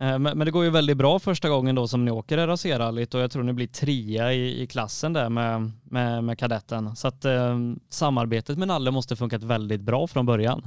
Eh, 0.00 0.18
men, 0.18 0.38
det 0.38 0.50
går 0.50 0.64
ju 0.64 0.70
väldigt 0.70 0.96
bra 0.96 1.18
första 1.18 1.48
gången 1.48 1.74
då 1.74 1.88
som 1.88 2.04
ni 2.04 2.10
åker 2.10 2.36
det 2.36 2.46
racerrallyt 2.46 3.14
och 3.14 3.20
jag 3.20 3.30
tror 3.30 3.42
ni 3.42 3.52
blir 3.52 3.66
trea 3.66 4.32
i, 4.32 4.62
i 4.62 4.66
klassen 4.66 5.12
där 5.12 5.28
med, 5.28 5.70
med, 5.84 6.24
med 6.24 6.38
kadetten. 6.38 6.96
Så 6.96 7.08
att 7.08 7.24
eh, 7.24 7.58
samarbetet 7.88 8.58
med 8.58 8.68
Nalle 8.68 8.90
måste 8.90 9.16
funkat 9.16 9.42
väldigt 9.42 9.80
bra 9.80 10.06
från 10.06 10.26
början. 10.26 10.62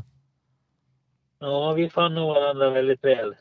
Ja, 1.39 1.73
vi 1.73 1.89
fann 1.89 2.15
nog 2.15 2.27
varandra 2.27 2.69
väldigt 2.69 3.03
väl. 3.03 3.33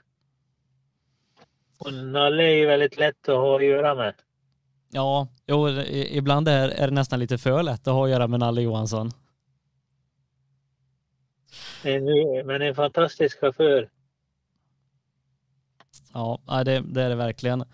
Och 1.78 1.92
Nalle 1.92 2.42
är 2.42 2.56
ju 2.56 2.66
väldigt 2.66 2.98
lätt 2.98 3.28
att 3.28 3.36
ha 3.36 3.56
att 3.56 3.64
göra 3.64 3.94
med. 3.94 4.14
Ja, 4.96 5.28
jo, 5.46 5.68
ibland 5.68 6.48
är, 6.48 6.68
är 6.68 6.86
det 6.86 6.94
nästan 6.94 7.18
lite 7.18 7.38
för 7.38 7.62
lätt 7.62 7.88
att 7.88 7.94
ha 7.94 8.04
att 8.04 8.10
göra 8.10 8.28
med 8.28 8.40
Nalle 8.40 8.62
Johansson. 8.62 9.10
Men 12.44 12.62
en 12.62 12.74
fantastisk 12.74 13.40
chaufför. 13.40 13.88
Ja, 16.12 16.40
det, 16.64 16.80
det 16.80 17.02
är 17.02 17.08
det 17.08 17.14
verkligen. 17.14 17.64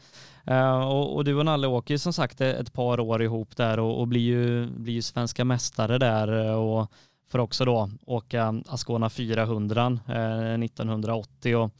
Uh, 0.50 0.80
och, 0.80 1.16
och, 1.16 1.24
du 1.24 1.34
och 1.34 1.44
Nalle 1.44 1.66
åker 1.66 1.94
ju 1.94 1.98
som 1.98 2.12
sagt 2.12 2.40
ett 2.40 2.72
par 2.72 3.00
år 3.00 3.22
ihop 3.22 3.56
där 3.56 3.78
och, 3.80 4.00
och 4.00 4.08
blir, 4.08 4.20
ju, 4.20 4.66
blir 4.66 4.94
ju 4.94 5.02
svenska 5.02 5.44
mästare 5.44 5.98
där 5.98 6.46
eh, 6.46 6.54
och 6.54 6.92
får 7.28 7.38
också 7.38 7.64
då 7.64 7.90
åka 8.06 8.62
Ascona 8.68 9.10
400 9.10 9.86
uh, 10.08 10.64
1980. 10.64 11.56
Och 11.56 11.72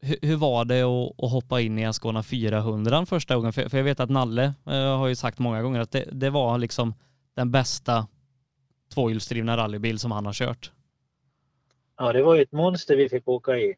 hur, 0.00 0.16
hur, 0.22 0.36
var 0.36 0.64
det 0.64 0.82
att, 0.82 1.24
att, 1.24 1.30
hoppa 1.30 1.60
in 1.60 1.78
i 1.78 1.86
Ascona 1.86 2.22
400 2.22 3.06
första 3.06 3.36
gången? 3.36 3.52
För, 3.52 3.68
för 3.68 3.76
jag 3.76 3.84
vet 3.84 4.00
att 4.00 4.10
Nalle 4.10 4.54
uh, 4.66 4.74
har 4.74 5.08
ju 5.08 5.16
sagt 5.16 5.38
många 5.38 5.62
gånger 5.62 5.80
att 5.80 5.90
det, 5.90 6.08
det 6.12 6.30
var 6.30 6.58
liksom 6.58 6.94
den 7.34 7.50
bästa 7.50 8.06
tvåhjulsdrivna 8.94 9.56
rallybil 9.56 9.98
som 9.98 10.12
han 10.12 10.26
har 10.26 10.32
kört. 10.32 10.72
Ja, 11.98 12.12
det 12.12 12.22
var 12.22 12.34
ju 12.34 12.42
ett 12.42 12.52
monster 12.52 12.96
vi 12.96 13.08
fick 13.08 13.28
åka 13.28 13.58
i. 13.58 13.74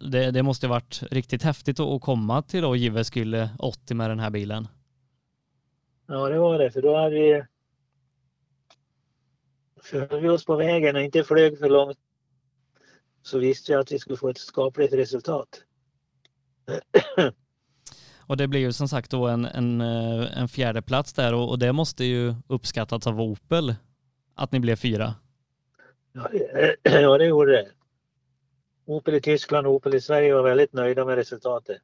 Det, 0.00 0.30
det 0.30 0.42
måste 0.42 0.68
varit 0.68 1.02
riktigt 1.10 1.42
häftigt 1.42 1.80
att 1.80 2.00
komma 2.00 2.42
till 2.42 2.62
då 2.62 2.76
Jyväskylä 2.76 3.50
80 3.58 3.94
med 3.94 4.10
den 4.10 4.20
här 4.20 4.30
bilen. 4.30 4.68
Ja, 6.06 6.28
det 6.28 6.38
var 6.38 6.58
det, 6.58 6.70
för 6.70 6.82
då 6.82 6.96
hade 6.96 7.14
vi 7.14 7.42
Följde 9.82 10.20
vi 10.20 10.28
oss 10.28 10.44
på 10.44 10.56
vägen 10.56 10.96
och 10.96 11.02
inte 11.02 11.24
flög 11.24 11.58
för 11.58 11.68
långt 11.68 11.98
så 13.24 13.38
visste 13.38 13.72
jag 13.72 13.80
att 13.80 13.92
vi 13.92 13.98
skulle 13.98 14.16
få 14.16 14.28
ett 14.28 14.38
skapligt 14.38 14.92
resultat. 14.92 15.62
Och 18.26 18.36
det 18.36 18.48
blir 18.48 18.60
ju 18.60 18.72
som 18.72 18.88
sagt 18.88 19.10
då 19.10 19.26
en, 19.26 19.44
en, 19.44 19.80
eh, 19.80 20.38
en 20.38 20.48
fjärde 20.48 20.82
plats 20.82 21.12
där 21.12 21.34
och, 21.34 21.50
och 21.50 21.58
det 21.58 21.72
måste 21.72 22.04
ju 22.04 22.34
uppskattats 22.46 23.06
av 23.06 23.20
Opel 23.20 23.74
att 24.34 24.52
ni 24.52 24.60
blev 24.60 24.76
fyra. 24.76 25.14
Ja, 26.12 26.28
ja, 26.82 27.18
det 27.18 27.26
gjorde 27.26 27.52
det. 27.52 27.68
Opel 28.86 29.14
i 29.14 29.20
Tyskland 29.20 29.66
och 29.66 29.72
Opel 29.72 29.94
i 29.94 30.00
Sverige 30.00 30.34
var 30.34 30.42
väldigt 30.42 30.72
nöjda 30.72 31.04
med 31.04 31.14
resultatet. 31.14 31.78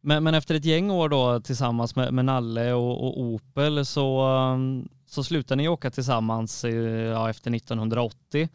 Men, 0.00 0.24
men 0.24 0.34
efter 0.34 0.54
ett 0.54 0.64
gäng 0.64 0.90
år 0.90 1.08
då 1.08 1.40
tillsammans 1.40 1.96
med, 1.96 2.14
med 2.14 2.24
Nalle 2.24 2.72
och, 2.72 3.06
och 3.06 3.20
Opel 3.20 3.86
så, 3.86 4.28
um, 4.28 4.88
så 5.06 5.24
slutade 5.24 5.56
ni 5.56 5.68
åka 5.68 5.90
tillsammans 5.90 6.64
ja, 7.14 7.30
efter 7.30 7.54
1980. 7.54 8.48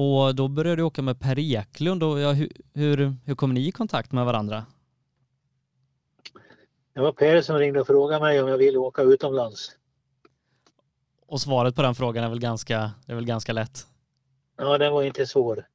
Och 0.00 0.34
då 0.34 0.48
började 0.48 0.76
du 0.76 0.82
åka 0.82 1.02
med 1.02 1.20
Per 1.20 1.38
Eklund. 1.38 2.02
Och, 2.02 2.20
ja, 2.20 2.32
hur, 2.32 2.52
hur, 2.74 3.14
hur 3.24 3.34
kom 3.34 3.54
ni 3.54 3.68
i 3.68 3.72
kontakt 3.72 4.12
med 4.12 4.24
varandra? 4.24 4.66
Det 6.94 7.00
var 7.00 7.12
Per 7.12 7.40
som 7.40 7.58
ringde 7.58 7.80
och 7.80 7.86
frågade 7.86 8.20
mig 8.20 8.42
om 8.42 8.48
jag 8.48 8.58
ville 8.58 8.78
åka 8.78 9.02
utomlands. 9.02 9.70
Och 11.26 11.40
svaret 11.40 11.74
på 11.74 11.82
den 11.82 11.94
frågan 11.94 12.24
är 12.24 12.28
väl 12.28 12.40
ganska, 12.40 12.90
är 13.06 13.14
väl 13.14 13.24
ganska 13.24 13.52
lätt? 13.52 13.86
Ja, 14.56 14.78
den 14.78 14.92
var 14.92 15.02
inte 15.02 15.26
svår. 15.26 15.66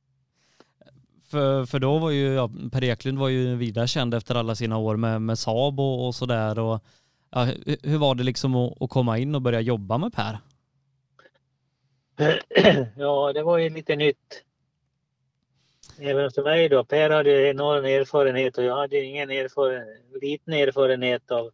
För, 1.30 1.66
för 1.66 1.80
då 1.80 1.98
var 1.98 2.10
ju, 2.10 2.34
ja, 2.34 2.50
Per 2.72 2.84
Eklund 2.84 3.18
var 3.18 3.30
ju 3.30 3.56
vida 3.56 3.88
känd 3.88 4.14
efter 4.14 4.36
alla 4.36 4.56
sina 4.56 4.78
år 4.78 4.96
med, 4.96 5.22
med 5.22 5.40
Saab 5.40 5.80
och, 5.80 6.08
och 6.08 6.16
sådär. 6.16 6.80
Ja, 7.30 7.48
hur 7.84 7.98
var 7.98 8.16
det 8.16 8.24
liksom 8.24 8.56
att, 8.56 8.82
att, 8.82 8.90
komma 8.90 9.18
in 9.18 9.36
och 9.36 9.42
börja 9.42 9.62
jobba 9.62 9.98
med 9.98 10.14
Per? 10.14 10.40
Ja, 12.98 13.34
det 13.34 13.44
var 13.44 13.58
ju 13.58 13.70
lite 13.70 13.96
nytt. 13.96 14.44
Även 16.00 16.32
för 16.32 16.44
mig 16.44 16.70
då. 16.70 16.86
Per 16.86 17.10
hade 17.10 17.50
enorm 17.50 17.86
erfarenhet 17.86 18.58
och 18.58 18.64
jag 18.64 18.76
hade 18.76 19.04
ingen 19.04 19.32
erfarenhet, 19.32 20.22
liten 20.22 20.54
erfarenhet 20.54 21.32
av 21.32 21.52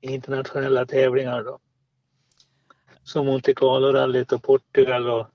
internationella 0.00 0.86
tävlingar 0.86 1.42
då. 1.42 1.58
Som 3.02 3.26
Monte 3.26 3.54
Carlo-rallyt 3.54 4.32
och 4.32 4.42
Portugal 4.42 5.10
och 5.10 5.26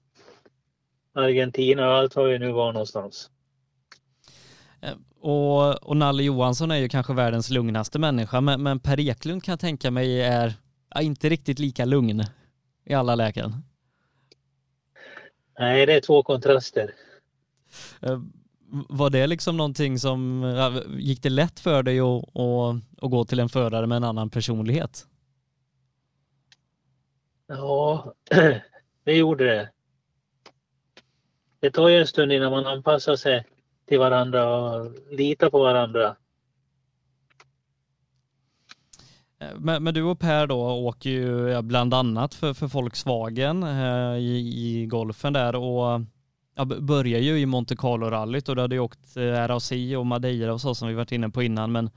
Argentina 1.14 1.88
och 1.88 1.94
allt 1.94 2.16
vad 2.16 2.30
vi 2.30 2.40
nu 2.40 2.52
var 2.52 2.74
någonstans. 2.74 3.30
Eh, 4.82 4.96
och, 5.20 5.84
och 5.84 5.98
Nalle 5.98 6.24
Johansson 6.24 6.72
är 6.72 6.76
ju 6.76 6.90
kanske 6.90 7.14
världens 7.14 7.50
lugnaste 7.50 8.00
människa, 8.00 8.42
men, 8.42 8.64
men 8.64 8.80
Per 8.80 9.00
Eklund 9.00 9.44
kan 9.44 9.52
jag 9.52 9.60
tänka 9.60 9.92
mig 9.92 10.22
är 10.22 10.54
ja, 10.96 11.02
inte 11.02 11.30
riktigt 11.30 11.60
lika 11.60 11.86
lugn 11.86 12.24
i 12.86 12.94
alla 12.94 13.16
lägen. 13.16 13.64
Nej, 15.60 15.86
det 15.86 15.94
är 15.94 16.02
två 16.02 16.24
kontraster. 16.24 16.94
Eh, 18.02 18.20
var 18.90 19.10
det 19.10 19.28
liksom 19.28 19.58
någonting 19.58 20.00
som, 20.00 20.44
gick 20.98 21.24
det 21.24 21.30
lätt 21.30 21.60
för 21.60 21.84
dig 21.84 22.00
att, 22.00 22.38
att, 22.38 23.04
att 23.04 23.12
gå 23.12 23.26
till 23.26 23.40
en 23.40 23.50
förare 23.50 23.88
med 23.88 23.96
en 23.96 24.04
annan 24.04 24.30
personlighet? 24.30 25.08
Ja, 27.48 28.14
det 29.04 29.14
gjorde 29.14 29.46
det. 29.46 29.70
Det 31.60 31.72
tar 31.72 31.90
ju 31.90 32.00
en 32.00 32.08
stund 32.08 32.32
innan 32.32 32.52
man 32.52 32.66
anpassar 32.66 33.16
sig 33.16 33.46
till 33.88 34.00
varandra 34.00 34.56
och 34.56 34.92
lita 35.12 35.50
på 35.50 35.60
varandra. 35.60 36.08
Eh, 36.08 36.16
men, 39.56 39.84
men, 39.84 39.94
du 39.94 40.04
och 40.04 40.20
Per 40.20 40.48
då 40.48 40.62
åker 40.62 41.10
ju 41.10 41.62
bland 41.62 41.94
annat 41.94 42.34
för, 42.34 42.54
för 42.54 42.68
Volkswagen 42.68 43.64
eh, 43.64 44.18
i, 44.18 44.54
i 44.58 44.86
golfen 44.86 45.34
där 45.34 45.56
och 45.56 46.02
ja, 46.56 46.66
börjar 46.66 47.20
ju 47.20 47.40
i 47.40 47.46
Monte 47.46 47.76
Carlo-rallyt 47.76 48.50
och 48.50 48.56
du 48.56 48.62
hade 48.62 48.76
ju 48.76 48.82
åkt 48.82 49.18
eh, 49.18 49.22
RAC 49.22 49.72
och 49.98 50.06
Madeira 50.06 50.54
och 50.54 50.62
så 50.62 50.76
som 50.76 50.88
vi 50.88 50.94
varit 50.94 51.12
inne 51.12 51.30
på 51.30 51.44
innan. 51.44 51.72
Men 51.72 51.90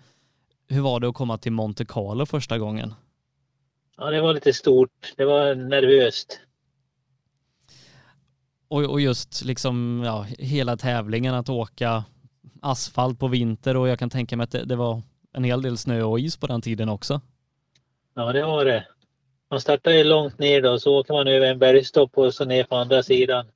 hur 0.68 0.80
var 0.80 1.00
det 1.00 1.09
att 1.09 1.14
komma 1.14 1.38
till 1.38 1.52
Monte 1.52 1.85
Carlo 1.85 2.26
första 2.26 2.59
gången? 2.59 2.95
Ja, 3.97 4.11
det 4.11 4.21
var 4.21 4.35
lite 4.35 4.52
stort. 4.52 5.14
Det 5.16 5.25
var 5.25 5.54
nervöst. 5.54 6.40
Och, 8.68 8.85
och 8.85 9.00
just 9.00 9.45
liksom 9.45 10.02
ja, 10.04 10.26
hela 10.38 10.76
tävlingen 10.76 11.35
att 11.35 11.49
åka 11.49 12.04
asfalt 12.62 13.18
på 13.18 13.28
vinter 13.28 13.76
och 13.76 13.88
jag 13.88 13.99
kan 13.99 14.11
tänka 14.11 14.37
mig 14.37 14.45
att 14.45 14.50
det, 14.50 14.64
det, 14.64 14.76
var 14.76 15.02
en 15.38 15.45
hel 15.45 15.62
del 15.62 15.78
snö 15.78 16.02
och 16.02 16.21
is 16.21 16.37
på 16.37 16.47
den 16.47 16.61
tiden 16.61 16.88
också. 16.88 17.21
Ja, 18.14 18.33
det 18.33 18.45
var 18.45 18.64
det. 18.64 18.87
Man 19.50 19.61
startar 19.61 19.90
ju 19.90 20.04
långt 20.04 20.38
ner 20.38 20.62
då, 20.62 20.78
så 20.78 20.99
åker 20.99 21.14
man 21.14 21.28
över 21.28 21.47
en 21.47 21.59
bergstopp 21.59 22.18
och 22.18 22.35
så 22.35 22.45
ner 22.45 22.64
på 22.64 22.76
andra 22.76 23.02
sidan. 23.02 23.47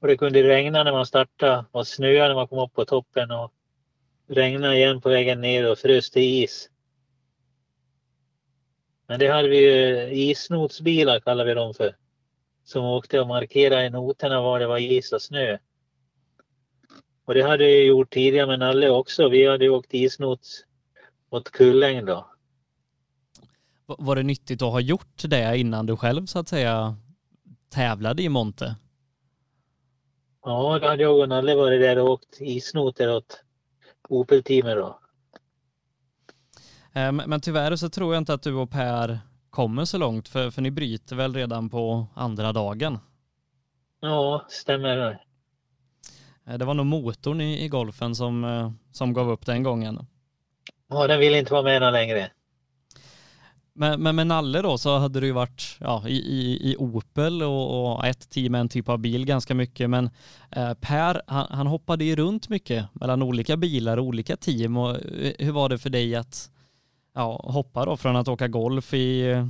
Och 0.00 0.08
det 0.08 0.16
kunde 0.16 0.42
regna 0.42 0.84
när 0.84 0.92
man 0.92 1.06
startade 1.06 1.64
och 1.70 1.86
snöa 1.86 2.28
när 2.28 2.34
man 2.34 2.48
kom 2.48 2.58
upp 2.58 2.74
på 2.74 2.84
toppen 2.84 3.30
och 3.30 3.52
regna 4.28 4.76
igen 4.76 5.00
på 5.00 5.08
vägen 5.08 5.40
ner 5.40 5.70
och 5.70 5.78
frös 5.78 6.10
till 6.10 6.44
is. 6.44 6.68
Men 9.08 9.18
det 9.18 9.28
hade 9.28 9.48
vi 9.48 9.58
ju 9.58 10.08
isnotsbilar 10.10 11.20
kallar 11.20 11.44
vi 11.44 11.54
dem 11.54 11.74
för 11.74 11.96
som 12.64 12.84
åkte 12.84 13.20
och 13.20 13.26
markerade 13.26 13.86
i 13.86 13.90
noterna 13.90 14.40
var 14.40 14.60
det 14.60 14.66
var 14.66 14.78
is 14.78 15.12
och 15.12 15.22
snö. 15.22 15.58
Och 17.24 17.34
det 17.34 17.42
hade 17.42 17.70
jag 17.70 17.84
gjort 17.84 18.12
tidigare 18.12 18.46
med 18.46 18.58
Nalle 18.58 18.90
också. 18.90 19.28
Vi 19.28 19.46
hade 19.46 19.68
åkt 19.68 19.94
isnots 19.94 20.65
åt 21.36 21.50
Kulläng 21.50 22.04
då. 22.04 22.26
Var 23.86 24.16
det 24.16 24.22
nyttigt 24.22 24.62
att 24.62 24.72
ha 24.72 24.80
gjort 24.80 25.22
det 25.24 25.58
innan 25.58 25.86
du 25.86 25.96
själv 25.96 26.26
så 26.26 26.38
att 26.38 26.48
säga 26.48 26.96
tävlade 27.68 28.22
i 28.22 28.28
Monte? 28.28 28.76
Ja, 30.44 30.78
då 30.78 30.88
hade 30.88 31.02
jag 31.02 31.18
och 31.20 31.28
Nalle 31.28 31.54
varit 31.54 31.80
där 31.80 31.98
och 31.98 32.10
åkt 32.10 32.40
isnoter 32.40 33.14
åt 33.16 33.42
Opel-teamet 34.08 34.76
då. 34.76 35.00
Eh, 36.92 37.12
Men 37.12 37.40
tyvärr 37.40 37.76
så 37.76 37.88
tror 37.88 38.14
jag 38.14 38.20
inte 38.20 38.34
att 38.34 38.42
du 38.42 38.54
och 38.54 38.70
Per 38.70 39.18
kommer 39.50 39.84
så 39.84 39.98
långt 39.98 40.28
för, 40.28 40.50
för 40.50 40.62
ni 40.62 40.70
bryter 40.70 41.16
väl 41.16 41.34
redan 41.34 41.70
på 41.70 42.06
andra 42.14 42.52
dagen. 42.52 42.98
Ja, 44.00 44.46
stämmer 44.48 44.96
det. 44.96 45.20
Eh, 46.46 46.58
Det 46.58 46.64
var 46.64 46.74
nog 46.74 46.86
motorn 46.86 47.40
i, 47.40 47.64
i 47.64 47.68
golfen 47.68 48.14
som, 48.14 48.44
eh, 48.44 48.72
som 48.92 49.12
gav 49.12 49.30
upp 49.30 49.46
den 49.46 49.62
gången. 49.62 50.06
Ja, 50.88 51.06
den 51.06 51.20
vill 51.20 51.34
inte 51.34 51.52
vara 51.52 51.62
med 51.62 51.80
någon 51.80 51.92
längre. 51.92 52.30
Men, 53.78 54.02
men 54.02 54.16
med 54.16 54.26
Nalle 54.26 54.62
då 54.62 54.78
så 54.78 54.98
hade 54.98 55.20
du 55.20 55.26
ju 55.26 55.32
varit 55.32 55.76
ja, 55.80 56.04
i, 56.08 56.16
i, 56.16 56.72
i 56.72 56.76
Opel 56.76 57.42
och, 57.42 57.94
och 57.94 58.06
ett 58.06 58.30
team, 58.30 58.54
en 58.54 58.68
typ 58.68 58.88
av 58.88 58.98
bil 58.98 59.26
ganska 59.26 59.54
mycket. 59.54 59.90
Men 59.90 60.10
eh, 60.50 60.74
Per, 60.74 61.22
han, 61.26 61.46
han 61.50 61.66
hoppade 61.66 62.04
ju 62.04 62.16
runt 62.16 62.48
mycket 62.48 62.86
mellan 62.92 63.22
olika 63.22 63.56
bilar 63.56 63.96
och 63.96 64.04
olika 64.04 64.36
team. 64.36 64.76
Och, 64.76 64.90
eh, 64.90 65.32
hur 65.38 65.52
var 65.52 65.68
det 65.68 65.78
för 65.78 65.90
dig 65.90 66.16
att 66.16 66.50
ja, 67.14 67.40
hoppa 67.44 67.84
då 67.84 67.96
från 67.96 68.16
att 68.16 68.28
åka 68.28 68.48
golf 68.48 68.94
i, 68.94 69.44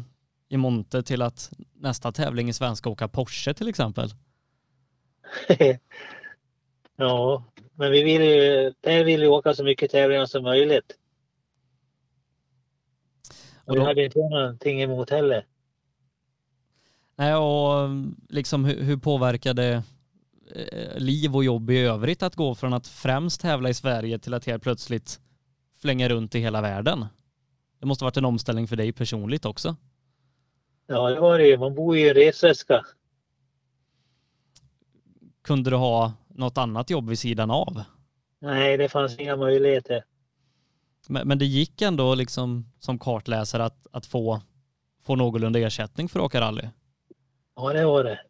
i 0.48 0.56
Monte 0.56 1.02
till 1.02 1.22
att 1.22 1.52
nästa 1.74 2.12
tävling 2.12 2.48
i 2.48 2.52
svenska 2.52 2.90
åka 2.90 3.08
Porsche 3.08 3.54
till 3.54 3.68
exempel? 3.68 4.10
ja, 6.96 7.44
men 7.74 7.90
vi 7.90 8.02
vill 8.02 8.22
ju, 8.22 8.72
Per 8.82 9.04
vill 9.04 9.20
ju 9.20 9.28
åka 9.28 9.54
så 9.54 9.64
mycket 9.64 9.90
tävlingar 9.90 10.26
som 10.26 10.42
möjligt. 10.42 10.96
Och 13.66 13.70
Och 13.70 13.74
det 13.76 13.80
då- 13.80 13.86
hade 13.86 14.04
inte 14.04 14.18
jag 14.18 14.30
någonting 14.30 14.82
emot 14.82 15.10
heller. 15.10 15.46
Nej, 17.16 17.34
och 17.34 17.88
liksom 18.28 18.64
hur, 18.64 18.82
hur 18.82 18.96
påverkade 18.96 19.82
eh, 20.54 20.98
liv 20.98 21.36
och 21.36 21.44
jobb 21.44 21.70
i 21.70 21.78
övrigt 21.78 22.22
att 22.22 22.36
gå 22.36 22.54
från 22.54 22.72
att 22.72 22.86
främst 22.86 23.40
tävla 23.40 23.68
i 23.68 23.74
Sverige 23.74 24.18
till 24.18 24.34
att 24.34 24.44
helt 24.46 24.62
plötsligt 24.62 25.20
flänga 25.80 26.08
runt 26.08 26.34
i 26.34 26.38
hela 26.40 26.60
världen? 26.60 27.04
Det 27.80 27.86
måste 27.86 28.04
varit 28.04 28.16
en 28.16 28.24
omställning 28.24 28.68
för 28.68 28.76
dig 28.76 28.92
personligt 28.92 29.44
också. 29.44 29.76
Ja, 30.86 31.10
det 31.10 31.20
var 31.20 31.38
det 31.38 31.46
ju. 31.46 31.58
Man 31.58 31.74
bor 31.74 31.96
ju 31.96 32.06
i 32.06 32.08
en 32.08 32.14
resväska. 32.14 32.84
Kunde 35.42 35.70
du 35.70 35.76
ha 35.76 36.12
något 36.28 36.58
annat 36.58 36.90
jobb 36.90 37.08
vid 37.08 37.18
sidan 37.18 37.50
av? 37.50 37.82
Nej, 38.38 38.76
det 38.76 38.88
fanns 38.88 39.18
inga 39.18 39.36
möjligheter. 39.36 40.04
Men, 41.08 41.28
men 41.28 41.38
det 41.38 41.44
gick 41.44 41.82
ändå 41.82 42.14
liksom 42.14 42.72
som 42.78 42.98
kartläsare 42.98 43.64
att, 43.64 43.86
att 43.92 44.06
få, 44.06 44.40
få 45.02 45.16
någorlunda 45.16 45.58
ersättning 45.58 46.08
för 46.08 46.20
att 46.20 46.24
åka 46.24 46.40
rally. 46.40 46.68
Ja, 47.56 47.72
det 47.72 47.86
var 47.86 48.04
det. 48.04 48.20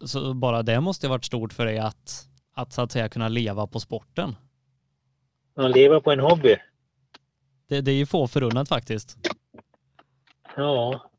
Så 0.06 0.34
bara 0.34 0.62
det 0.62 0.80
måste 0.80 1.06
ha 1.06 1.10
varit 1.10 1.24
stort 1.24 1.52
för 1.52 1.66
dig 1.66 1.78
att, 1.78 2.28
att 2.54 2.72
så 2.72 2.82
att 2.82 2.92
säga 2.92 3.08
kunna 3.08 3.28
leva 3.28 3.66
på 3.66 3.80
sporten. 3.80 4.36
Man 5.56 5.72
lever 5.72 6.00
på 6.00 6.12
en 6.12 6.20
hobby. 6.20 6.56
Det, 7.68 7.80
det 7.80 7.90
är 7.90 7.96
ju 7.96 8.06
få 8.06 8.28
förunnat 8.28 8.68
faktiskt. 8.68 9.18
Ja, 10.56 11.11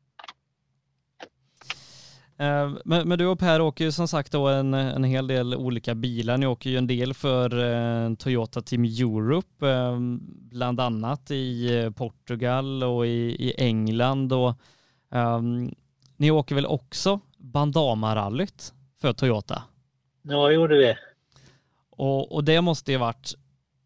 Men, 2.36 3.08
men 3.08 3.18
du 3.18 3.26
och 3.26 3.38
Per 3.38 3.60
åker 3.60 3.84
ju 3.84 3.92
som 3.92 4.08
sagt 4.08 4.32
då 4.32 4.48
en, 4.48 4.74
en 4.74 5.04
hel 5.04 5.26
del 5.26 5.54
olika 5.54 5.94
bilar. 5.94 6.36
Ni 6.36 6.46
åker 6.46 6.70
ju 6.70 6.78
en 6.78 6.86
del 6.86 7.14
för 7.14 7.64
eh, 7.64 8.14
Toyota 8.14 8.60
Team 8.60 8.84
Europe, 8.84 9.68
eh, 9.68 9.98
bland 10.28 10.80
annat 10.80 11.30
i 11.30 11.78
eh, 11.78 11.90
Portugal 11.90 12.82
och 12.84 13.06
i, 13.06 13.36
i 13.38 13.54
England. 13.58 14.32
Och, 14.32 14.54
ehm, 15.10 15.74
ni 16.16 16.30
åker 16.30 16.54
väl 16.54 16.66
också 16.66 17.20
Bandama-rallyt 17.38 18.74
för 19.00 19.12
Toyota? 19.12 19.62
ja 20.22 20.50
gjorde 20.50 20.78
vi. 20.78 20.96
Och, 21.90 22.32
och 22.32 22.44
det 22.44 22.60
måste 22.60 22.92
ju 22.92 22.98
varit 22.98 23.34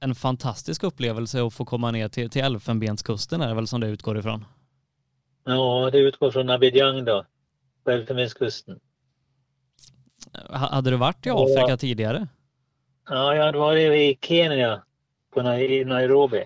en 0.00 0.14
fantastisk 0.14 0.82
upplevelse 0.82 1.42
att 1.42 1.54
få 1.54 1.64
komma 1.64 1.90
ner 1.90 2.08
till, 2.08 2.30
till 2.30 2.42
Elfenbenskusten 2.42 3.40
är 3.40 3.48
det 3.48 3.54
väl 3.54 3.66
som 3.66 3.80
det 3.80 3.86
utgår 3.86 4.18
ifrån? 4.18 4.44
Ja, 5.44 5.90
det 5.92 5.98
utgår 5.98 6.30
från 6.30 6.50
Abidjan 6.50 7.04
då. 7.04 7.24
Ha- 10.50 10.68
Hade 10.74 10.90
du 10.90 10.96
varit 10.96 11.26
i 11.26 11.28
Ja. 11.28 11.44
Afrika 11.44 11.76
tidigare? 11.76 12.28
Ja, 13.08 13.34
jag 13.34 13.44
hade 13.44 13.58
varit 13.58 13.92
i 13.92 14.18
Kenya. 14.26 14.82
På 15.34 15.42
Nairobi. 15.42 16.44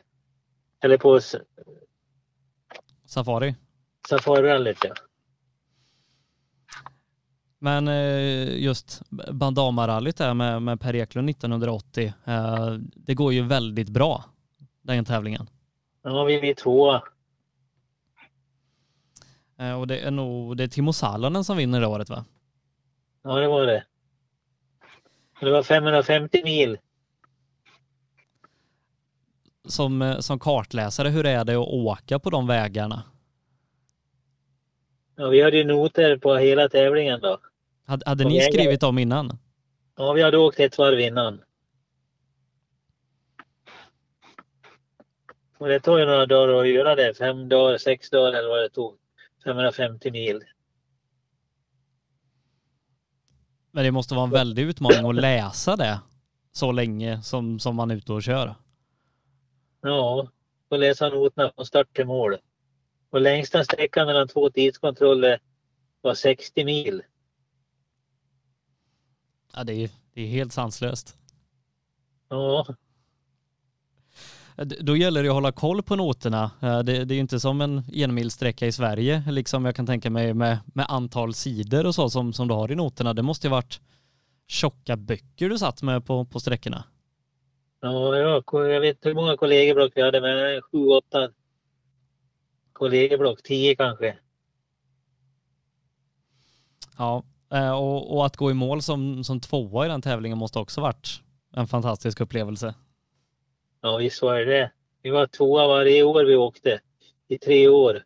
Eller 0.85 0.97
på 0.99 1.21
Safari? 3.07 3.55
safarirallyt 4.09 4.79
ja. 4.85 4.95
Men 7.59 7.89
eh, 7.89 8.57
just 8.63 9.03
Bandama-rallyt 9.33 10.17
där 10.17 10.35
med, 10.35 10.63
med 10.63 10.81
Per 10.81 10.95
Eklund 10.95 11.31
1980, 11.31 12.13
eh, 12.25 12.71
det 12.95 13.15
går 13.15 13.33
ju 13.33 13.43
väldigt 13.43 13.89
bra, 13.89 14.25
den 14.83 15.05
tävlingen. 15.05 15.47
Ja, 16.03 16.25
vi 16.25 16.41
blir 16.41 16.55
tvåa. 16.55 17.03
Eh, 19.59 19.81
Och 19.81 19.87
det 19.87 19.99
är 19.99 20.11
nog, 20.11 20.57
det 20.57 20.65
är 20.65 20.69
Timo 20.69 20.93
Salonen 20.93 21.45
som 21.45 21.57
vinner 21.57 21.81
det 21.81 21.87
året 21.87 22.11
va? 22.11 22.25
Ja, 23.23 23.35
det 23.35 23.49
var 23.49 23.67
det. 23.67 23.85
Det 25.41 25.51
var 25.51 25.63
550 25.63 26.41
mil. 26.45 26.79
Som, 29.65 30.03
eh, 30.03 30.19
som 30.19 30.39
kartläsare, 30.39 31.09
hur 31.09 31.27
är 31.27 31.45
det 31.45 31.53
att 31.55 31.69
åka 31.69 32.19
på 32.19 32.31
de 32.31 32.47
vägarna? 32.47 33.03
Ja, 35.17 35.29
vi 35.29 35.43
hade 35.43 35.57
ju 35.57 35.65
noter 35.65 36.17
på 36.17 36.37
hela 36.37 36.69
tävlingen 36.69 37.21
då. 37.21 37.39
Hade, 37.87 38.09
hade 38.11 38.25
ni 38.25 38.41
skrivit 38.41 38.81
dem 38.81 38.99
innan? 38.99 39.39
Ja, 39.97 40.13
vi 40.13 40.23
hade 40.23 40.39
åkt 40.39 40.61
ett 40.61 40.79
varv 40.79 41.01
innan. 41.01 41.43
Och 45.59 45.69
det 45.69 45.81
tog 45.81 45.99
ju 45.99 46.05
några 46.07 46.27
dagar 46.27 46.61
att 46.61 46.69
göra 46.69 46.95
det. 46.95 47.15
Fem 47.15 47.49
dagar, 47.49 47.79
sex 47.79 48.11
dagar 48.11 48.39
eller 48.39 48.49
vad 48.49 48.59
det 48.63 48.69
tog. 48.69 48.99
550 49.45 50.11
mil. 50.11 50.41
Men 53.71 53.85
det 53.85 53.91
måste 53.91 54.15
vara 54.15 54.25
en 54.25 54.31
väldig 54.31 54.63
utmaning 54.63 55.11
att 55.11 55.15
läsa 55.15 55.77
det 55.77 56.01
så 56.53 56.73
länge 56.73 57.23
som, 57.23 57.59
som 57.59 57.77
man 57.77 57.91
är 57.91 57.95
ute 57.95 58.13
och 58.13 58.23
kör. 58.23 58.55
Ja, 59.81 60.29
och 60.69 60.79
läsa 60.79 61.09
noterna 61.09 61.53
från 61.55 61.67
start 61.67 61.97
till 61.97 62.07
mål. 62.07 62.37
Och 63.11 63.21
längsta 63.21 63.65
sträckan 63.65 64.07
mellan 64.07 64.29
två 64.29 64.51
tidskontroller 64.51 65.41
var 66.01 66.15
60 66.15 66.65
mil. 66.65 67.03
Ja, 69.55 69.65
det 69.65 69.73
är, 69.73 69.91
det 70.13 70.23
är 70.23 70.27
helt 70.27 70.53
sanslöst. 70.53 71.17
Ja, 72.29 72.67
Då 74.65 74.97
gäller 74.97 75.23
det 75.23 75.29
att 75.29 75.35
hålla 75.35 75.53
koll 75.53 75.83
på 75.83 75.97
noterna. 75.97 76.51
Eh, 76.61 76.79
Det, 76.79 77.05
det 77.05 77.15
är 77.15 77.17
ju 77.17 77.21
inte 77.21 77.41
som 77.41 77.61
en 77.61 77.83
enmilssträcka 77.93 78.67
i 78.67 78.73
Sverige, 78.73 79.25
liksom 79.31 79.65
jag 79.65 79.77
kan 79.77 79.87
tänka 79.87 80.11
mig 80.11 80.35
med, 80.35 80.59
med 80.75 80.87
antal 80.89 81.35
sidor 81.35 81.87
och 81.87 81.95
så 81.95 82.11
som, 82.11 82.33
som 82.33 82.49
du 82.49 82.55
har 82.55 82.73
i 82.73 82.75
noterna. 82.75 83.15
Det 83.15 83.23
måste 83.23 83.47
ju 83.47 83.51
varit 83.51 83.81
tjocka 84.49 84.97
böcker 84.97 85.49
du 85.49 85.59
satt 85.59 85.83
med 85.83 86.07
på, 86.07 86.25
på 86.25 86.41
sträckorna. 86.41 86.85
ja, 87.81 88.17
ja, 88.17 88.43
jag 88.53 88.81
vet 88.81 88.97
inte 88.97 89.09
hur 89.09 89.15
många 89.15 89.37
kollegieblock 89.37 89.93
vi 89.95 90.03
hade, 90.03 90.21
men 90.21 90.63
sju, 90.63 90.87
åtta 90.87 91.31
kollegieblock, 92.73 93.43
tio 93.43 93.77
kanske. 93.77 94.19
Ja, 96.99 97.23
eh, 97.55 97.73
och, 97.73 98.17
och 98.17 98.27
att 98.27 98.37
gå 98.37 98.51
i 98.51 98.55
mål 98.55 98.83
som, 98.83 99.25
som 99.25 99.41
tvåa 99.41 99.87
i 99.87 99.89
den 99.89 100.03
tävlingen 100.03 100.39
måste 100.39 100.59
också 100.59 100.81
varit 100.81 101.21
en 101.57 101.67
fantastisk 101.67 102.21
upplevelse. 102.21 102.75
Ja, 103.83 103.97
visst 103.97 104.23
var 104.23 104.39
det 104.39 104.45
det. 104.45 104.71
Vi 105.03 105.11
var 105.11 105.27
tvåa 105.27 105.69
varje 105.69 106.03
år 106.03 106.25
vi 106.25 106.37
åkte. 106.37 106.81
I 107.29 107.39
tre 107.39 107.69
år. 107.69 108.03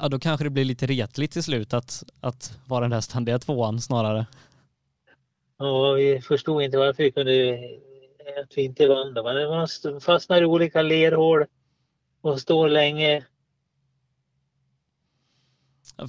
Ja, 0.00 0.08
då 0.08 0.18
kanske 0.18 0.44
det 0.44 0.50
blir 0.50 0.64
lite 0.64 0.86
retligt 0.86 1.32
till 1.32 1.42
slut 1.42 1.74
att, 1.74 2.04
att 2.20 2.58
vara 2.66 2.80
den 2.80 2.90
där 2.90 3.00
ständiga 3.00 3.38
tvåan 3.38 3.80
snarare. 3.80 4.26
Ja, 5.58 5.92
vi 5.92 6.20
förstod 6.20 6.62
inte 6.62 6.78
varför 6.78 7.02
vi 7.02 7.12
kunde 7.12 7.58
att 8.42 8.58
vi 8.58 8.62
inte 8.62 8.88
vann. 8.88 9.14
då. 9.14 9.22
Men 9.22 9.48
man 9.48 10.00
fastnar 10.00 10.42
i 10.42 10.44
olika 10.44 10.82
lerhål 10.82 11.44
och 12.20 12.40
står 12.40 12.68
länge. 12.68 13.24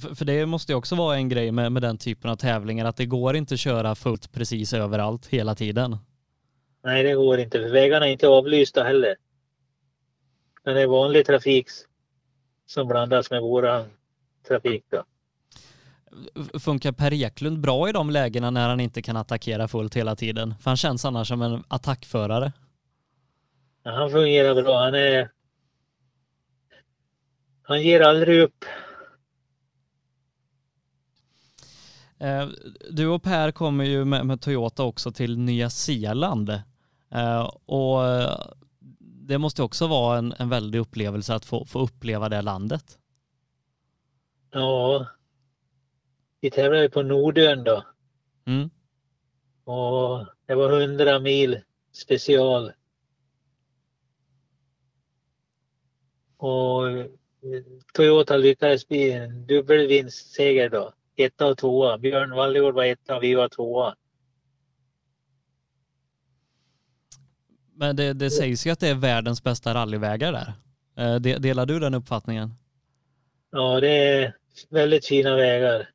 För, 0.00 0.14
för 0.14 0.24
det 0.24 0.46
måste 0.46 0.72
ju 0.72 0.76
också 0.76 0.94
vara 0.94 1.16
en 1.16 1.28
grej 1.28 1.52
med, 1.52 1.72
med 1.72 1.82
den 1.82 1.98
typen 1.98 2.30
av 2.30 2.36
tävlingar, 2.36 2.84
att 2.84 2.96
det 2.96 3.06
går 3.06 3.36
inte 3.36 3.54
att 3.54 3.60
köra 3.60 3.94
fullt 3.94 4.32
precis 4.32 4.72
överallt 4.72 5.26
hela 5.26 5.54
tiden. 5.54 5.96
Nej, 6.84 7.02
det 7.02 7.14
går 7.14 7.38
inte. 7.38 7.60
För 7.60 7.68
vägarna 7.68 8.06
är 8.08 8.12
inte 8.12 8.28
avlysta 8.28 8.82
heller. 8.84 9.16
Men 10.64 10.74
det 10.74 10.82
är 10.82 10.86
vanlig 10.86 11.26
trafik 11.26 11.66
som 12.66 12.88
blandas 12.88 13.30
med 13.30 13.42
våran 13.42 13.90
trafik. 14.48 14.84
Då. 14.90 15.04
Funkar 16.58 16.92
Per 16.92 17.12
Eklund 17.12 17.60
bra 17.60 17.88
i 17.88 17.92
de 17.92 18.10
lägena 18.10 18.50
när 18.50 18.68
han 18.68 18.80
inte 18.80 19.02
kan 19.02 19.16
attackera 19.16 19.68
fullt 19.68 19.96
hela 19.96 20.16
tiden? 20.16 20.54
För 20.60 20.70
han 20.70 20.76
känns 20.76 21.04
annars 21.04 21.28
som 21.28 21.42
en 21.42 21.64
attackförare. 21.68 22.52
Ja, 23.82 23.90
han 23.90 24.10
fungerar 24.10 24.62
bra. 24.62 24.78
Han 24.84 24.94
är... 24.94 25.30
Han 27.62 27.82
ger 27.82 28.00
aldrig 28.00 28.40
upp. 28.40 28.64
Eh, 32.18 32.48
Du 32.90 33.06
och 33.08 33.22
Per 33.22 33.50
kommer 33.50 33.84
ju 33.84 34.04
med, 34.04 34.26
med 34.26 34.40
Toyota 34.40 34.82
också 34.82 35.12
till 35.12 35.38
Nya 35.38 35.70
Zeeland. 35.70 36.62
Eh, 37.14 37.50
och 37.66 38.02
det 39.26 39.38
måste 39.38 39.62
också 39.62 39.86
vara 39.86 40.18
en, 40.18 40.34
en 40.38 40.48
väldig 40.48 40.78
upplevelse 40.78 41.34
att 41.34 41.44
få, 41.44 41.64
få 41.64 41.78
uppleva 41.78 42.28
det 42.28 42.42
landet. 42.42 42.98
Ja. 44.50 45.06
Vi 46.40 46.50
tävlade 46.50 46.88
på 46.88 47.02
Nordön 47.02 47.64
då. 47.64 47.84
Mm. 48.46 48.70
Och 49.64 50.26
det 50.46 50.54
var 50.54 50.80
100 50.80 51.18
mil 51.18 51.60
special. 51.92 52.72
Och 56.36 56.82
Toyota 57.94 58.36
lyckades 58.36 58.88
bli 58.88 59.12
en 59.12 59.46
dubbelvinstseger 59.46 60.68
då. 60.68 60.92
Etta 61.16 61.46
och 61.46 61.58
tvåa. 61.58 61.98
Björn 61.98 62.30
Wallegård 62.30 62.74
var 62.74 62.84
etta 62.84 63.16
och 63.16 63.22
vi 63.22 63.34
var 63.34 63.48
tvåa. 63.48 63.94
Men 67.76 67.96
det, 67.96 68.12
det 68.12 68.30
sägs 68.30 68.66
ju 68.66 68.70
att 68.70 68.80
det 68.80 68.88
är 68.88 68.94
världens 68.94 69.42
bästa 69.42 69.74
rallyvägar 69.74 70.32
där. 70.32 70.52
Eh, 70.96 71.20
delar 71.20 71.66
du 71.66 71.78
den 71.80 71.94
uppfattningen? 71.94 72.54
Ja, 73.50 73.80
det 73.80 73.88
är 73.88 74.36
väldigt 74.70 75.06
fina 75.06 75.36
vägar. 75.36 75.90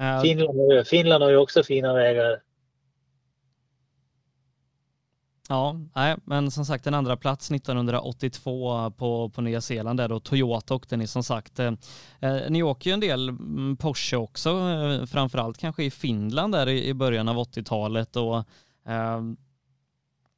Uh, 0.00 0.20
Finland, 0.20 0.86
Finland 0.86 1.22
har 1.22 1.30
ju 1.30 1.36
också 1.36 1.62
fina 1.62 1.94
vägar. 1.94 2.40
Ja, 5.48 5.76
nej, 5.94 6.16
men 6.24 6.50
som 6.50 6.64
sagt 6.64 6.86
en 6.86 6.94
andra 6.94 7.16
plats 7.16 7.50
1982 7.50 8.90
på, 8.90 9.28
på 9.28 9.40
Nya 9.40 9.60
Zeeland 9.60 9.98
där 9.98 10.08
då 10.08 10.20
Toyota 10.20 10.74
åkte 10.74 10.96
ni 10.96 11.06
som 11.06 11.22
sagt. 11.22 11.58
Eh, 11.58 11.72
eh 12.20 12.36
ni 12.48 12.62
åker 12.62 12.90
ju 12.90 12.94
en 12.94 13.00
del 13.00 13.28
mm, 13.28 13.76
Porsche 13.76 14.16
också, 14.16 14.50
eh, 14.50 15.06
framförallt 15.06 15.58
kanske 15.58 15.84
i 15.84 15.90
Finland 15.90 16.54
där 16.54 16.68
i, 16.68 16.88
i 16.88 16.94
början 16.94 17.28
av 17.28 17.36
80-talet 17.36 18.16
och 18.16 18.36
eh, 18.36 18.44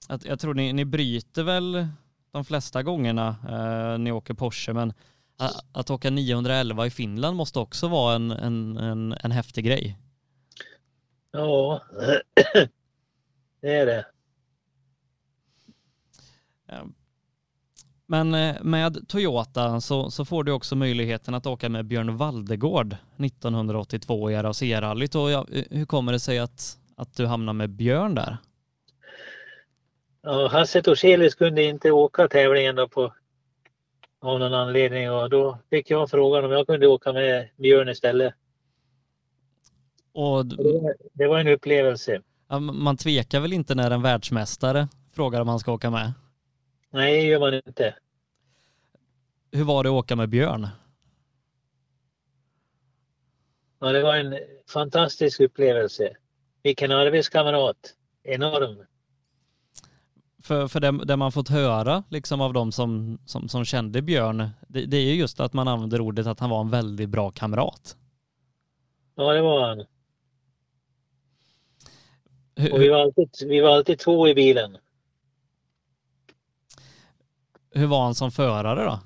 att, 0.08 0.24
jag 0.24 0.40
tror 0.40 0.54
ni, 0.54 0.72
ni 0.72 0.84
bryter 0.84 1.42
väl 1.42 1.88
de 2.30 2.44
flesta 2.44 2.82
gångerna 2.82 3.36
eh, 3.48 3.98
ni 3.98 4.12
åker 4.12 4.34
Porsche 4.34 4.72
men 4.72 4.92
att, 5.36 5.64
att 5.72 5.90
åka 5.90 6.10
911 6.10 6.86
i 6.86 6.90
Finland 6.90 7.36
måste 7.36 7.58
också 7.58 7.88
vara 7.88 8.14
en, 8.14 8.30
en, 8.30 8.76
en, 8.76 9.14
en 9.20 9.30
häftig 9.30 9.64
grej. 9.64 9.98
Ja, 11.32 11.82
det 13.60 13.74
är 13.74 13.86
det. 13.86 14.06
Men 18.06 18.34
eh, 18.34 18.62
med 18.62 19.08
Toyota 19.08 19.80
så, 19.80 20.10
så 20.10 20.24
får 20.24 20.44
du 20.44 20.52
också 20.52 20.76
möjligheten 20.76 21.34
att 21.34 21.46
åka 21.46 21.68
med 21.68 21.86
Björn 21.86 22.16
Valdegård 22.16 22.96
1982 23.16 24.30
i 24.30 24.34
RAC-rallyt. 24.34 25.14
Och 25.14 25.30
ja, 25.30 25.46
hur 25.70 25.86
kommer 25.86 26.12
det 26.12 26.20
sig 26.20 26.38
att, 26.38 26.78
att 26.96 27.14
du 27.16 27.26
hamnar 27.26 27.52
med 27.52 27.70
Björn 27.70 28.14
där? 28.14 28.36
Ja, 30.22 30.48
Hasse 30.48 30.82
Torselius 30.82 31.34
kunde 31.34 31.62
inte 31.62 31.90
åka 31.90 32.28
tävlingen 32.28 32.76
då 32.76 32.88
på, 32.88 33.14
av 34.20 34.38
någon 34.38 34.54
anledning 34.54 35.10
och 35.10 35.30
då 35.30 35.58
fick 35.70 35.90
jag 35.90 36.10
frågan 36.10 36.44
om 36.44 36.50
jag 36.50 36.66
kunde 36.66 36.86
åka 36.86 37.12
med 37.12 37.48
Björn 37.56 37.88
istället. 37.88 38.34
Och... 40.12 40.46
Det 41.12 41.26
var 41.26 41.38
en 41.38 41.48
upplevelse. 41.48 42.22
Man 42.72 42.96
tvekar 42.96 43.40
väl 43.40 43.52
inte 43.52 43.74
när 43.74 43.90
en 43.90 44.02
världsmästare 44.02 44.88
frågar 45.12 45.40
om 45.40 45.48
han 45.48 45.58
ska 45.58 45.72
åka 45.72 45.90
med? 45.90 46.12
Nej, 46.90 47.16
det 47.16 47.22
gör 47.22 47.40
man 47.40 47.54
inte. 47.54 47.94
Hur 49.52 49.64
var 49.64 49.84
det 49.84 49.88
att 49.88 49.94
åka 49.94 50.16
med 50.16 50.28
Björn? 50.28 50.68
Ja, 53.78 53.92
det 53.92 54.02
var 54.02 54.16
en 54.16 54.38
fantastisk 54.68 55.40
upplevelse. 55.40 56.16
Vilken 56.64 56.92
arbetskamrat. 56.92 57.94
Enorm. 58.22 58.84
För, 60.42 60.68
för 60.68 60.80
det, 60.80 61.04
det, 61.04 61.16
man 61.16 61.32
fått 61.32 61.48
höra 61.48 62.04
liksom 62.10 62.40
av 62.40 62.52
de 62.52 62.72
som, 62.72 63.18
som, 63.26 63.48
som 63.48 63.64
kände 63.64 64.02
Björn, 64.02 64.48
det, 64.68 64.86
det 64.86 64.96
är 64.96 65.02
ju 65.02 65.14
just 65.14 65.40
att 65.40 65.52
man 65.52 65.68
använder 65.68 66.00
ordet 66.00 66.26
att 66.26 66.40
han 66.40 66.50
var 66.50 66.60
en 66.60 66.70
väldigt 66.70 67.08
bra 67.08 67.30
kamrat. 67.30 67.96
Ja, 69.14 69.32
det 69.32 69.42
var 69.42 69.68
han. 69.68 69.80
Och 72.72 72.82
vi 72.82 72.88
var 72.88 73.00
alltid, 73.00 73.28
vi 73.48 73.60
var 73.60 73.70
alltid 73.70 73.98
två 73.98 74.28
i 74.28 74.34
bilen. 74.34 74.76
Hur 77.70 77.86
var 77.86 78.04
han 78.04 78.14
som 78.14 78.30
förare 78.30 78.84
då? 78.84 79.00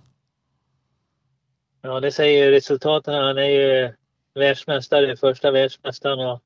Ja, 1.83 2.01
det 2.01 2.12
säger 2.12 2.51
resultaten. 2.51 3.14
Han 3.14 3.38
är 3.38 3.42
ju 3.42 3.94
världsmästare, 4.35 5.16
första 5.16 5.51
världsmästaren 5.51 6.21
och, 6.21 6.42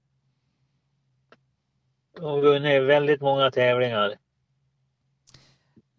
och 2.20 2.42
vunnit 2.42 2.83
väldigt 2.83 3.20
många 3.20 3.51
tävlingar. 3.51 4.11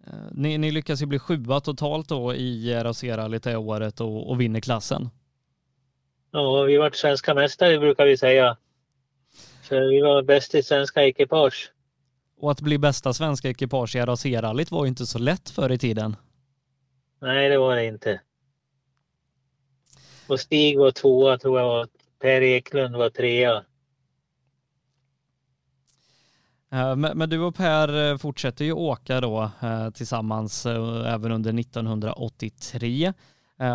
Eh, 0.08 0.13
ni, 0.32 0.58
ni 0.58 0.71
lyckas 0.71 1.02
ju 1.02 1.06
bli 1.06 1.19
sjua 1.19 1.60
totalt 1.60 2.10
då 2.10 2.34
i 2.34 2.73
RAC-rallyt 2.73 3.43
det 3.43 3.58
året 3.58 4.02
och, 4.02 4.30
och 4.30 4.41
vinner 4.41 4.60
klassen. 4.60 5.10
Ja, 6.32 6.62
vi 6.62 6.78
vart 6.78 6.95
svenska 6.95 7.34
mästare 7.34 7.80
brukar 7.80 8.06
vi 8.06 8.17
säga. 8.17 8.58
För 9.63 9.89
vi 9.89 10.02
var 10.02 10.23
bäst 10.23 10.56
i 10.56 10.63
svenska 10.63 11.04
ekipage. 11.04 11.71
Och 12.38 12.52
att 12.52 12.62
bli 12.62 12.78
bästa 12.78 13.13
svenska 13.13 13.49
ekipage 13.49 13.95
i 13.95 13.99
RAC-rallyt 13.99 14.71
var 14.71 14.86
ju 14.86 14.89
inte 14.89 15.06
så 15.06 15.19
lätt 15.19 15.49
förr 15.49 15.71
i 15.71 15.78
tiden. 15.78 16.15
Nej, 17.21 17.49
det 17.49 17.58
var 17.58 17.76
det 17.76 17.86
inte. 17.86 18.21
Och 20.28 20.39
Stig 20.39 20.80
var 20.80 20.91
tvåa 20.91 21.38
tror 21.38 21.60
jag. 21.60 21.88
Per 22.19 22.41
Eklund 22.41 22.95
var 22.95 23.10
trea. 23.10 23.63
Eh, 26.73 26.95
men, 26.95 27.29
du 27.29 27.39
och 27.39 27.55
Per 27.55 28.12
eh, 28.12 28.17
fortsätter 28.17 28.65
ju 28.65 28.73
åka 28.73 29.21
då 29.21 29.51
eh, 29.62 29.89
tillsammans 29.89 30.65
även 31.05 31.31
under 31.31 31.59
1983. 31.59 33.13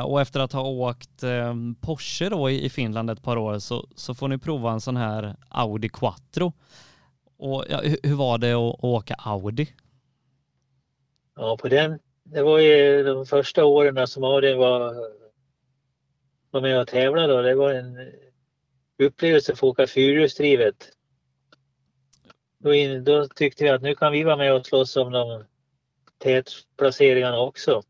Och 0.07 0.21
efter 0.21 0.41
att 0.41 0.53
ha 0.53 0.63
åkt 0.63 1.23
ehm, 1.23 1.75
Porsche 1.75 2.29
då 2.29 2.51
i 2.51 2.69
Finland 2.71 3.11
ett 3.11 3.23
par 3.23 3.37
år 3.37 3.59
så, 3.59 3.89
så 3.97 4.15
får 4.15 4.29
ni 4.29 4.39
prova 4.39 4.73
en 4.73 4.81
sån 4.81 4.97
här 4.97 5.37
Audi 5.49 5.89
Quattro. 5.89 6.53
Och 7.39 7.65
ja, 7.69 7.81
hur 8.03 8.15
var 8.15 8.39
det 8.39 8.53
att 8.53 8.85
åka 8.85 9.15
Audi? 9.15 9.69
Ja, 11.37 11.57
på 11.57 11.69
den, 11.69 11.99
det 12.25 12.43
var 12.43 12.59
ju 12.59 13.03
de 13.03 13.27
första 13.27 13.65
åren 13.65 14.07
som 14.07 14.25
Audi 14.25 14.55
var, 14.55 14.95
var 16.51 16.61
med 16.61 16.81
och 16.81 16.89
tävlade. 16.89 17.43
Det 17.43 17.55
var 17.55 17.73
en 17.73 17.97
upplevelse 19.03 19.53
att 19.53 19.59
få 19.59 19.69
åka 19.69 19.87
fyrhjulsdrivet. 19.87 20.98
Då, 22.59 22.71
då 23.05 23.29
tyckte 23.29 23.65
vi 23.65 23.71
att 23.71 23.83
nu 23.83 23.95
kan 23.95 24.13
vi 24.13 24.23
vara 24.23 24.37
med 24.37 24.55
och 24.55 24.67
slåss 24.67 24.97
om 24.97 25.13
de 25.13 25.45
tätplaceringarna 26.19 27.39
också. 27.41 27.83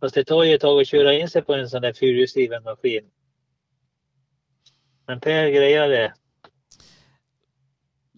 Fast 0.00 0.14
det 0.14 0.24
tar 0.24 0.42
ju 0.42 0.54
ett 0.54 0.60
tag 0.60 0.80
att 0.80 0.88
köra 0.88 1.14
in 1.14 1.28
sig 1.28 1.42
på 1.42 1.54
en 1.54 1.70
sån 1.70 1.82
där 1.82 1.92
fyrhjulsdriven 1.92 2.62
maskin. 2.62 3.10
Men 5.06 5.20
Per 5.20 5.48
grejade 5.48 6.14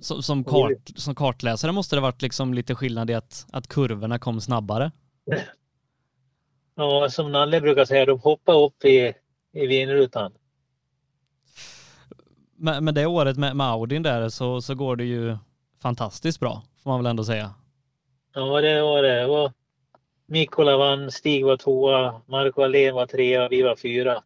som, 0.00 0.22
som, 0.22 0.44
kart, 0.44 0.90
som 0.96 1.14
kartläsare 1.14 1.72
måste 1.72 1.96
det 1.96 2.00
varit 2.00 2.22
liksom 2.22 2.54
lite 2.54 2.74
skillnad 2.74 3.10
i 3.10 3.14
att, 3.14 3.46
att 3.52 3.68
kurvorna 3.68 4.18
kom 4.18 4.40
snabbare. 4.40 4.92
Ja, 6.76 7.08
som 7.10 7.32
Nalle 7.32 7.60
brukar 7.60 7.84
säga, 7.84 8.06
de 8.06 8.20
hoppar 8.20 8.64
upp 8.64 8.84
i, 8.84 9.14
i 9.52 9.66
vinrutan. 9.66 10.32
Men, 12.56 12.84
men 12.84 12.94
det 12.94 13.06
året 13.06 13.36
med, 13.36 13.56
med 13.56 13.66
Audin 13.66 14.02
där 14.02 14.28
så, 14.28 14.60
så 14.60 14.74
går 14.74 14.96
det 14.96 15.04
ju 15.04 15.36
fantastiskt 15.82 16.40
bra, 16.40 16.62
får 16.82 16.90
man 16.90 17.00
väl 17.00 17.10
ändå 17.10 17.24
säga. 17.24 17.54
Ja, 18.34 18.60
det 18.60 18.82
var 18.82 19.02
det. 19.02 19.26
var 19.26 19.52
Mikola 20.26 20.76
vann, 20.76 21.10
Stig 21.10 21.44
var 21.44 21.56
tvåa, 21.56 22.20
Marco 22.26 22.62
Allén 22.62 22.94
var 22.94 23.06
trea, 23.06 23.48
vi 23.48 23.62
var 23.62 23.76
fyra. 23.76 24.22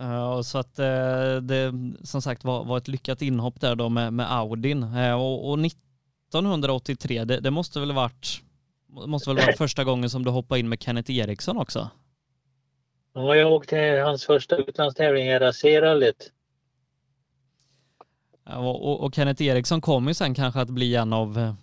Uh, 0.00 0.40
så 0.40 0.58
att 0.58 0.78
uh, 0.78 1.36
det 1.42 1.72
som 2.02 2.22
sagt 2.22 2.44
var, 2.44 2.64
var 2.64 2.76
ett 2.76 2.88
lyckat 2.88 3.22
inhopp 3.22 3.60
där 3.60 3.74
då 3.74 3.88
med, 3.88 4.12
med 4.12 4.32
Audin. 4.32 4.82
Uh, 4.82 5.14
och, 5.14 5.50
och 5.50 5.58
1983, 5.58 7.24
det, 7.24 7.40
det, 7.40 7.50
måste 7.50 7.80
väl 7.80 7.92
varit 7.92 8.42
måste 9.06 9.30
väl 9.30 9.36
varit 9.36 9.58
första 9.58 9.84
gången 9.84 10.10
som 10.10 10.24
du 10.24 10.30
hoppade 10.30 10.60
in 10.60 10.68
med 10.68 10.82
Kenneth 10.82 11.10
Eriksson 11.10 11.56
också? 11.56 11.90
Ja, 13.16 13.36
jag 13.36 13.52
åkte 13.52 13.76
hans 14.04 14.26
första 14.26 14.56
utlandstävling 14.56 15.26
i 15.26 15.38
RAC-rallyt. 15.38 16.32
Och, 18.44 18.88
och, 18.88 19.00
och, 19.04 19.14
Kenneth 19.14 19.42
Eriksson 19.42 19.80
kommer 19.80 20.10
ju 20.10 20.14
sen 20.14 20.34
kanske 20.34 20.60
att 20.60 20.70
bli 20.70 20.94
en 20.94 21.12
av 21.12 21.54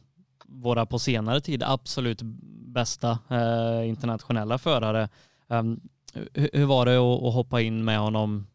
våra 0.46 0.86
på 0.86 1.00
senare 1.00 1.42
tid 1.42 1.64
absolut 1.64 2.22
bästa 2.74 3.20
eh, 3.30 3.90
internationella 3.90 4.58
förare. 4.58 5.10
Um, 5.48 5.82
hur 6.34 6.66
var 6.66 6.86
det 6.86 6.98
att 6.98 7.34
hoppa 7.34 7.62
in 7.62 7.86
med 7.86 8.00
honom 8.00 8.48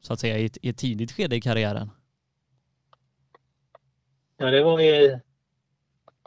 så 0.00 0.12
att 0.12 0.20
säga 0.20 0.38
i 0.38 0.44
ett, 0.44 0.58
i 0.62 0.68
ett 0.68 0.78
tidigt 0.78 1.12
skede 1.12 1.36
i 1.36 1.40
karriären? 1.40 1.90
Ja, 4.36 4.46
det 4.50 4.64
var 4.64 4.80
ju 4.80 5.20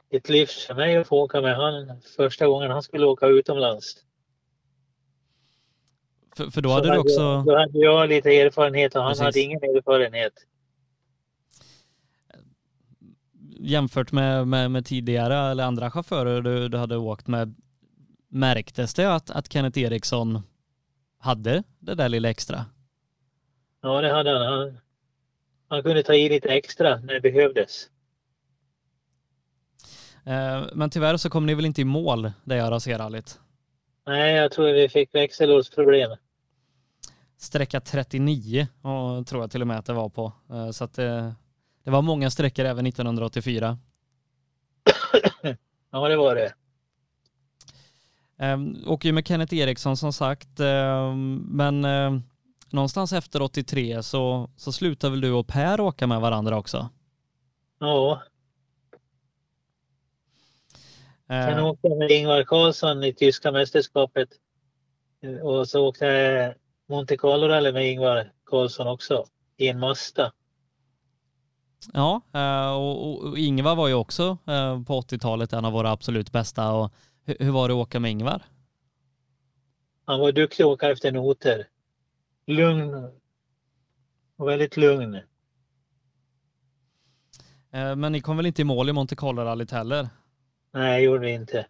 ett 0.09 0.29
lyft 0.29 0.59
för 0.59 0.75
mig 0.75 0.97
att 0.97 1.07
få 1.07 1.21
åka 1.21 1.41
med 1.41 1.55
han 1.55 2.01
första 2.17 2.47
gången 2.47 2.71
han 2.71 2.83
skulle 2.83 3.05
åka 3.05 3.27
utomlands. 3.27 4.06
För, 6.37 6.49
för 6.49 6.61
då 6.61 6.69
hade 6.69 6.87
så 6.87 6.93
du 6.93 6.99
också... 6.99 7.43
Då 7.45 7.57
hade 7.57 7.79
jag 7.79 8.09
lite 8.09 8.29
erfarenhet 8.29 8.95
och 8.95 9.03
han 9.03 9.15
så 9.15 9.23
hade 9.23 9.39
ingen 9.39 9.63
erfarenhet. 9.63 10.33
jämfört 13.59 14.11
med, 14.11 14.47
med, 14.47 14.71
med, 14.71 14.85
tidigare 14.85 15.51
eller 15.51 15.63
andra 15.63 15.91
chaufförer 15.91 16.41
du, 16.41 16.69
du 16.69 16.77
hade 16.77 16.97
åkt 16.97 17.27
med, 17.27 17.55
märktes 18.29 18.93
det 18.93 19.13
att, 19.13 19.29
att 19.29 19.53
Kenneth 19.53 19.79
Eriksson 19.79 20.41
hade 21.19 21.63
det 21.79 21.95
där 21.95 22.09
lilla 22.09 22.29
extra? 22.29 22.65
Ja, 23.81 24.01
det 24.01 24.11
hade 24.11 24.29
han. 24.29 24.41
han. 24.41 24.77
Han 25.69 25.83
kunde 25.83 26.03
ta 26.03 26.13
i 26.13 26.29
lite 26.29 26.49
extra 26.49 26.99
när 26.99 27.13
det 27.13 27.21
behövdes. 27.21 27.89
Eh, 30.25 30.63
men 30.73 30.89
tyvärr 30.89 31.17
så 31.17 31.29
kom 31.29 31.45
ni 31.45 31.53
väl 31.53 31.65
inte 31.65 31.81
i 31.81 31.85
mål 31.85 32.31
det 32.43 32.55
Jarosé-rallyt? 32.55 33.39
Nej, 34.05 34.35
jag 34.35 34.51
tror 34.51 34.73
vi 34.73 34.89
fick 34.89 35.15
växellådsproblem. 35.15 36.11
Sträcka 37.37 37.81
39 37.81 38.67
och 38.81 39.27
tror 39.27 39.41
jag 39.41 39.51
till 39.51 39.61
och 39.61 39.67
med 39.67 39.79
att 39.79 39.85
det 39.85 39.93
var 39.93 40.09
på. 40.09 40.33
Eh, 40.49 40.71
så 40.71 40.83
att 40.83 40.93
det, 40.93 41.35
det 41.83 41.91
var 41.91 42.01
många 42.01 42.29
sträckor 42.29 42.65
även 42.65 42.85
1984. 42.85 43.77
ja, 45.91 46.07
det 46.07 46.17
var 46.17 46.35
det. 46.35 46.53
Um, 48.39 48.83
åker 48.87 49.09
ju 49.09 49.13
med 49.13 49.27
Kenneth 49.27 49.55
Eriksson 49.55 49.97
som 49.97 50.13
sagt, 50.13 50.59
um, 50.59 51.35
men 51.35 51.85
uh, 51.85 52.19
någonstans 52.69 53.13
efter 53.13 53.41
83 53.41 54.03
så, 54.03 54.49
så 54.55 54.71
slutar 54.71 55.09
väl 55.09 55.21
du 55.21 55.31
och 55.31 55.47
Per 55.47 55.79
åka 55.79 56.07
med 56.07 56.21
varandra 56.21 56.57
också? 56.57 56.89
Ja. 57.79 58.21
Sen 61.27 61.59
åkte 61.59 61.87
jag 61.87 61.97
med 61.97 62.11
Ingvar 62.11 62.43
Karlsson 62.43 63.03
i 63.03 63.13
tyska 63.13 63.51
mästerskapet. 63.51 64.29
Och 65.43 65.69
så 65.69 65.87
åkte 65.87 66.05
jag 66.05 66.53
Monte 66.89 67.17
Carlo 67.17 67.47
Rally 67.47 67.71
med 67.71 67.91
Ingvar 67.91 68.31
Karlsson 68.45 68.87
också 68.87 69.25
i 69.57 69.67
en 69.67 69.79
Mazda. 69.79 70.31
Ja, 71.93 72.21
eh, 72.33 72.75
och, 72.75 73.23
och 73.23 73.37
Ingvar 73.37 73.75
var 73.75 73.87
ju 73.87 73.93
också 73.93 74.37
eh, 74.47 74.83
på 74.83 75.01
80-talet 75.01 75.53
en 75.53 75.65
av 75.65 75.73
våra 75.73 75.91
absolut 75.91 76.31
bästa. 76.31 76.71
Och 76.73 76.91
hur 77.25 77.51
var 77.51 77.67
det 77.67 77.73
att 77.73 77.77
åka 77.77 77.99
med 77.99 78.11
Ingvar? 78.11 78.41
Han 80.05 80.19
var 80.19 80.31
duktig 80.31 80.63
att 80.63 80.67
åka 80.67 80.91
efter 80.91 81.11
noter. 81.11 81.67
Lugn 82.47 83.11
och 84.37 84.47
väldigt 84.47 84.77
lugn. 84.77 85.15
Eh, 87.71 87.95
men 87.95 88.11
ni 88.11 88.21
kom 88.21 88.37
väl 88.37 88.45
inte 88.45 88.61
i 88.61 88.65
mål 88.65 88.89
i 88.89 88.93
Monte 88.93 89.15
Carlo-rallyt 89.15 89.71
heller? 89.71 90.09
Nej, 90.73 91.03
gjorde 91.03 91.25
vi 91.25 91.31
inte. 91.31 91.65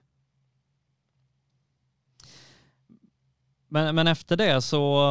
Men, 3.68 3.96
men 3.96 4.08
efter 4.08 4.36
det 4.36 4.62
så, 4.62 5.04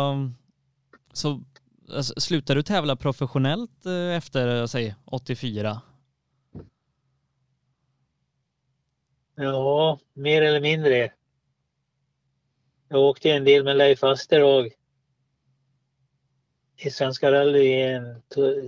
så 1.12 1.40
alltså, 1.92 2.21
slutade 2.21 2.59
du 2.59 2.62
tävla 2.62 2.97
professionellt 2.97 3.87
eh, 3.87 4.16
efter, 4.16 4.66
säg 4.66 4.95
84? 5.05 5.81
Ja, 9.35 9.99
mer 10.12 10.42
eller 10.42 10.61
mindre. 10.61 11.12
Jag 12.88 13.01
åkte 13.01 13.31
en 13.31 13.45
del 13.45 13.64
med 13.64 13.77
Leif 13.77 14.05
Asterhag 14.05 14.73
i 16.77 16.90
Svenska 16.90 17.33
rally 17.33 17.61
i 17.61 17.83
en 17.83 18.23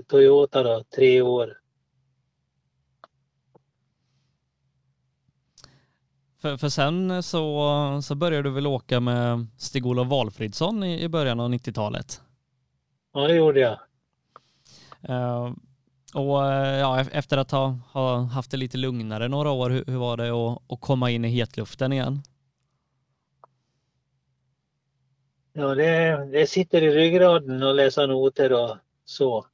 Toyota 0.07 0.63
då, 0.63 0.85
tre 0.85 1.23
år. 1.23 1.59
För, 6.41 6.57
för 6.57 6.69
sen 6.69 7.23
så, 7.23 8.01
så 8.03 8.15
började 8.15 8.49
du 8.49 8.51
väl 8.51 8.67
åka 8.67 9.01
med 9.01 9.47
Stig-Olof 9.57 10.09
Valfridsson 10.09 10.85
i, 10.85 11.03
i 11.03 11.09
början 11.09 11.41
av 11.41 11.51
90-talet? 11.51 12.23
Ja, 13.15 13.29
det 13.29 13.35
gjorde 13.35 13.61
jag. 13.61 13.79
Uh, 15.11 15.53
och 16.15 16.43
uh, 16.43 16.79
ja, 16.79 17.01
efter 17.01 17.37
att 17.37 17.51
ha, 17.51 17.79
ha, 17.93 18.21
haft 18.21 18.51
det 18.51 18.57
lite 18.57 18.79
lugnare 18.79 19.29
några 19.29 19.51
år, 19.51 19.71
hur, 19.71 19.85
hur 19.87 19.97
var 19.97 20.17
det 20.17 20.31
att, 20.31 20.73
att 20.73 20.81
komma 20.81 21.11
in 21.11 21.25
i 21.25 21.29
hetluften 21.29 21.93
igen? 21.93 22.23
Ja, 25.53 25.75
det, 25.75 26.25
det 26.33 26.47
sitter 26.47 26.83
i 26.83 26.91
ryggraden 26.91 27.63
att 27.63 27.77
läsa 27.77 28.07
noter 28.07 28.53
och 28.53 28.77
så. 29.05 29.47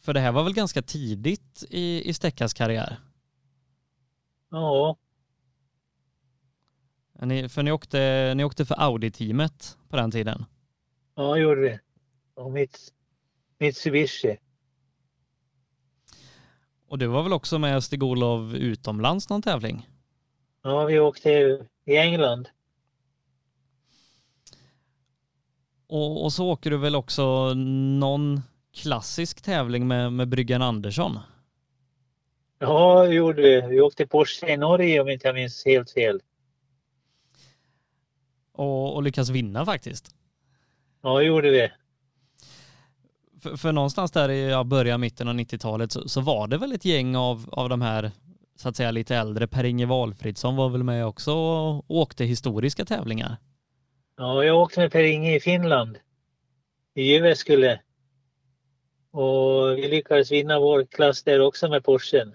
För 0.00 0.14
det 0.14 0.20
här 0.20 0.32
var 0.32 0.44
väl 0.44 0.54
ganska 0.54 0.82
tidigt 0.82 1.64
i, 1.70 2.08
i 2.08 2.14
Steckas 2.14 2.54
karriär? 2.54 2.98
Ja. 4.52 4.96
Ni, 7.12 7.48
för 7.48 7.62
ni 7.62 7.72
åkte, 7.72 8.32
ni 8.36 8.44
åkte 8.44 8.64
för 8.64 8.74
Audi-teamet 8.74 9.78
på 9.88 9.96
den 9.96 10.10
tiden? 10.10 10.44
Ja, 11.14 11.36
gjorde 11.36 11.60
vi. 11.60 11.78
Och 12.34 12.52
mitt, 12.52 12.92
Mitsubishi. 13.58 14.38
Och 16.88 16.98
du 16.98 17.06
var 17.06 17.22
väl 17.22 17.32
också 17.32 17.58
med 17.58 17.82
Stig-Olof 17.82 18.54
utomlands 18.54 19.28
någon 19.28 19.42
tävling? 19.42 19.88
Ja, 20.62 20.84
vi 20.84 20.98
åkte 20.98 21.30
i 21.84 21.96
England. 21.96 22.48
Och, 25.86 26.24
och 26.24 26.32
så 26.32 26.48
åker 26.48 26.70
du 26.70 26.76
väl 26.76 26.94
också 26.94 27.54
någon 27.54 28.40
klassisk 28.74 29.42
tävling 29.42 29.88
med, 29.88 30.12
med 30.12 30.28
Bryggan 30.28 30.62
Andersson? 30.62 31.18
Ja, 32.62 33.06
det 33.06 33.14
gjorde 33.14 33.42
vi. 33.42 33.60
Vi 33.60 33.80
åkte 33.80 34.06
Porsche 34.06 34.52
i 34.52 34.56
Norge 34.56 35.00
om 35.00 35.08
inte 35.08 35.28
jag 35.28 35.34
minns 35.34 35.64
helt 35.64 35.90
fel. 35.90 36.20
Och, 38.52 38.94
och 38.94 39.02
lyckas 39.02 39.28
vinna 39.28 39.64
faktiskt. 39.64 40.14
Ja, 41.02 41.18
det 41.18 41.24
gjorde 41.24 41.50
vi. 41.50 41.70
För, 43.42 43.56
för 43.56 43.72
någonstans 43.72 44.10
där 44.10 44.28
i 44.28 44.50
ja, 44.50 44.64
början, 44.64 45.00
mitten 45.00 45.28
av 45.28 45.34
90-talet 45.34 45.92
så, 45.92 46.08
så, 46.08 46.20
var 46.20 46.46
det 46.46 46.58
väl 46.58 46.72
ett 46.72 46.84
gäng 46.84 47.16
av, 47.16 47.48
av 47.52 47.68
de 47.68 47.82
här 47.82 48.10
så 48.56 48.68
att 48.68 48.76
säga 48.76 48.90
lite 48.90 49.16
äldre. 49.16 49.46
Per-Inge 49.46 49.86
Valfridsson 49.86 50.56
var 50.56 50.68
väl 50.68 50.82
med 50.82 51.06
också 51.06 51.32
och 51.32 51.84
åkte 51.88 52.24
historiska 52.24 52.84
tävlingar? 52.84 53.36
Ja, 54.16 54.44
jag 54.44 54.58
åkte 54.58 54.80
med 54.80 54.92
Per-Inge 54.92 55.36
i 55.36 55.40
Finland. 55.40 55.98
I 56.94 57.02
Jyväskylä. 57.02 57.80
Och 59.10 59.78
vi 59.78 59.88
lyckades 59.88 60.32
vinna 60.32 60.60
vår 60.60 60.84
klass 60.84 61.22
där 61.22 61.40
också 61.40 61.68
med 61.68 61.84
Porschen 61.84 62.34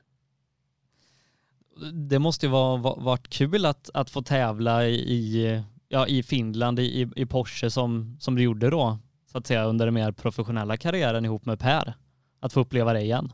det 1.93 2.19
måste 2.19 2.45
ju 2.45 2.51
vara 2.51 2.77
varit 2.77 3.27
kul 3.27 3.65
att, 3.65 3.89
att 3.93 4.09
få 4.09 4.21
tävla 4.21 4.85
i, 4.87 5.63
ja, 5.87 6.07
i 6.07 6.23
Finland 6.23 6.79
i, 6.79 7.09
i 7.15 7.25
Porsche 7.25 7.69
som, 7.69 8.17
som 8.19 8.35
du 8.35 8.43
gjorde 8.43 8.69
då, 8.69 8.99
så 9.31 9.37
att 9.37 9.47
säga 9.47 9.65
under 9.65 9.85
den 9.85 9.93
mer 9.93 10.11
professionella 10.11 10.77
karriären 10.77 11.25
ihop 11.25 11.45
med 11.45 11.59
Per. 11.59 11.93
Att 12.39 12.53
få 12.53 12.59
uppleva 12.59 12.93
det 12.93 13.01
igen. 13.01 13.33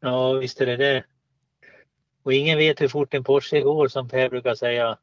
Ja, 0.00 0.32
visst 0.32 0.60
är 0.60 0.66
det 0.66 0.76
det. 0.76 1.04
Och 2.22 2.32
ingen 2.32 2.58
vet 2.58 2.80
hur 2.80 2.88
fort 2.88 3.14
en 3.14 3.24
Porsche 3.24 3.60
går 3.60 3.88
som 3.88 4.08
Per 4.08 4.28
brukar 4.28 4.54
säga. 4.54 4.98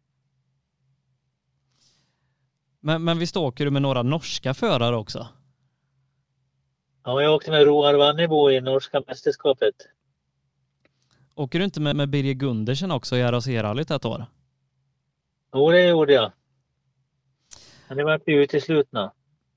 Men, 2.80 3.04
men 3.04 3.20
visst 3.20 3.38
åker 3.38 3.66
du 3.66 3.72
med 3.72 3.82
några 3.82 4.04
norska 4.04 4.54
förare 4.54 4.96
också? 4.96 5.28
Ja, 7.04 7.22
jag 7.22 7.36
åkte 7.36 7.52
med 7.52 7.64
Roar 7.64 7.94
Vannebo 7.94 8.52
i 8.52 8.62
norska 8.62 9.02
mästerskapet. 9.08 9.76
Åker 11.40 11.60
du 11.60 11.66
inte 11.66 11.82
med, 11.82 11.96
med 11.96 12.10
Birger 12.10 12.34
Gundersen 12.34 12.92
också 12.92 13.18
i 13.18 13.24
RAC-rallyt 13.24 13.92
ett 13.92 14.06
år? 14.06 14.26
Jo, 15.54 15.72
det 15.72 15.88
gjorde 15.88 16.14
jag. 16.14 16.32
Men 17.88 17.98
det 17.98 18.04
var 18.04 18.22
ju 18.26 18.44
uteslutna. 18.44 19.12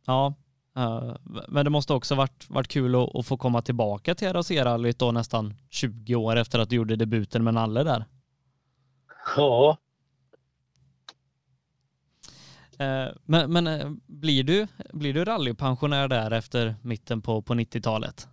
Ja, 0.06 0.34
uh, 0.78 1.16
men 1.48 1.64
det 1.64 1.70
måste 1.70 1.92
också 1.92 2.14
varit, 2.14 2.50
varit 2.50 2.68
kul 2.68 2.94
att, 2.94 3.16
att 3.16 3.26
få 3.26 3.36
komma 3.36 3.62
tillbaka 3.62 4.14
till 4.14 4.32
RAC-rallyt 4.32 4.98
då 4.98 5.12
nästan 5.12 5.54
20 5.70 6.14
år 6.14 6.36
efter 6.36 6.58
att 6.58 6.70
du 6.70 6.76
gjorde 6.76 6.96
debuten 6.96 7.44
med 7.44 7.54
Nalle 7.54 7.82
där. 7.82 8.04
Ja. 9.36 9.78
Uh, 12.80 13.14
men, 13.24 13.52
men 13.52 13.66
uh, 13.66 13.92
blir 14.06 14.44
du, 14.44 14.66
blir 14.92 15.14
du 15.14 15.24
rallypensionär 15.24 16.08
där 16.08 16.30
efter 16.30 16.74
mitten 16.82 17.22
på, 17.22 17.42
på 17.42 17.54
90-talet? 17.54 18.28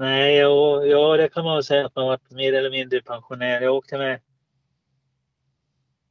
Nej, 0.00 0.36
ja, 0.36 0.84
ja, 0.84 1.16
det 1.16 1.28
kan 1.28 1.44
man 1.44 1.54
väl 1.54 1.64
säga 1.64 1.86
att 1.86 1.96
man 1.96 2.06
varit 2.06 2.30
mer 2.30 2.52
eller 2.52 2.70
mindre 2.70 3.02
pensionär. 3.02 3.60
Jag 3.60 3.74
åkte 3.74 3.98
med 3.98 4.20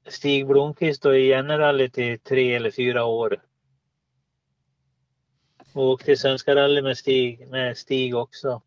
Stig 0.07 0.47
Blomqvist 0.47 1.05
i 1.05 1.27
Jennerallyt 1.27 1.97
i 1.97 2.17
tre 2.17 2.55
eller 2.55 2.71
fyra 2.71 3.05
år. 3.05 3.41
Och 5.73 5.83
åkte 5.83 6.17
Svenska 6.17 6.55
rally 6.55 6.81
med 6.81 6.97
Stig, 6.97 7.47
med 7.47 7.77
Stig 7.77 8.15
också. 8.15 8.61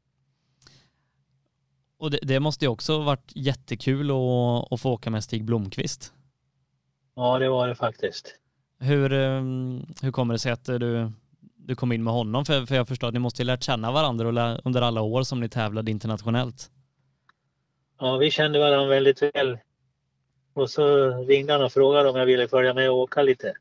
Och 1.98 2.10
det, 2.10 2.18
det 2.22 2.40
måste 2.40 2.64
ju 2.64 2.68
också 2.68 2.98
varit 3.02 3.32
jättekul 3.34 4.10
att, 4.10 4.72
att 4.72 4.80
få 4.80 4.90
åka 4.90 5.10
med 5.10 5.24
Stig 5.24 5.44
Blomqvist. 5.44 6.12
Ja, 7.14 7.38
det 7.38 7.48
var 7.48 7.68
det 7.68 7.74
faktiskt. 7.74 8.34
Hur, 8.78 9.12
ehm, 9.12 9.86
hur 10.02 10.12
kommer 10.12 10.34
det 10.34 10.38
sig 10.38 10.52
att 10.52 10.64
du 10.64 11.12
du 11.66 11.74
kom 11.74 11.92
in 11.92 12.04
med 12.04 12.12
honom? 12.12 12.44
För, 12.44 12.66
för 12.66 12.74
jag 12.74 12.88
förstår 12.88 13.08
att 13.08 13.14
ni 13.14 13.20
måste 13.20 13.42
ju 13.42 13.46
lärt 13.46 13.62
känna 13.62 13.92
varandra 13.92 14.58
under 14.64 14.82
alla 14.82 15.00
år 15.00 15.22
som 15.22 15.40
ni 15.40 15.48
tävlade 15.48 15.90
internationellt. 15.90 16.70
Ja, 18.00 18.16
vi 18.16 18.30
kände 18.30 18.58
varandra 18.58 18.86
väldigt 18.86 19.22
väl. 19.22 19.58
Och 20.54 20.70
så 20.70 21.08
ringde 21.24 21.52
han 21.52 21.62
och 21.62 21.72
frågade 21.72 22.10
om 22.10 22.16
jag 22.16 22.26
ville 22.26 22.48
följa 22.48 22.74
med 22.74 22.90
och 22.90 22.96
åka 22.96 23.22
lite. 23.22 23.52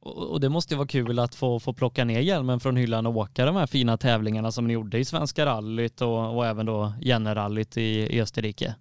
Och 0.00 0.30
och 0.30 0.40
det 0.40 0.48
måste 0.48 0.74
ju 0.74 0.78
vara 0.78 0.88
kul 0.88 1.18
att 1.18 1.34
få, 1.34 1.60
få 1.60 1.72
plocka 1.72 2.04
ner 2.04 2.20
hjälmen 2.20 2.60
från 2.60 2.76
hyllan 2.76 3.06
och 3.06 3.16
åka 3.16 3.46
de 3.46 3.56
här 3.56 3.66
fina 3.66 3.98
tävlingarna 3.98 4.52
som 4.52 4.66
ni 4.66 4.72
gjorde 4.72 4.98
i 4.98 5.04
Svenska 5.04 5.46
rallyt 5.46 6.00
och, 6.00 6.36
och 6.36 6.46
även 6.46 6.66
då 6.66 6.92
Jennerallyt 7.00 7.76
i, 7.76 8.16
i 8.16 8.20
Österrike. 8.20 8.74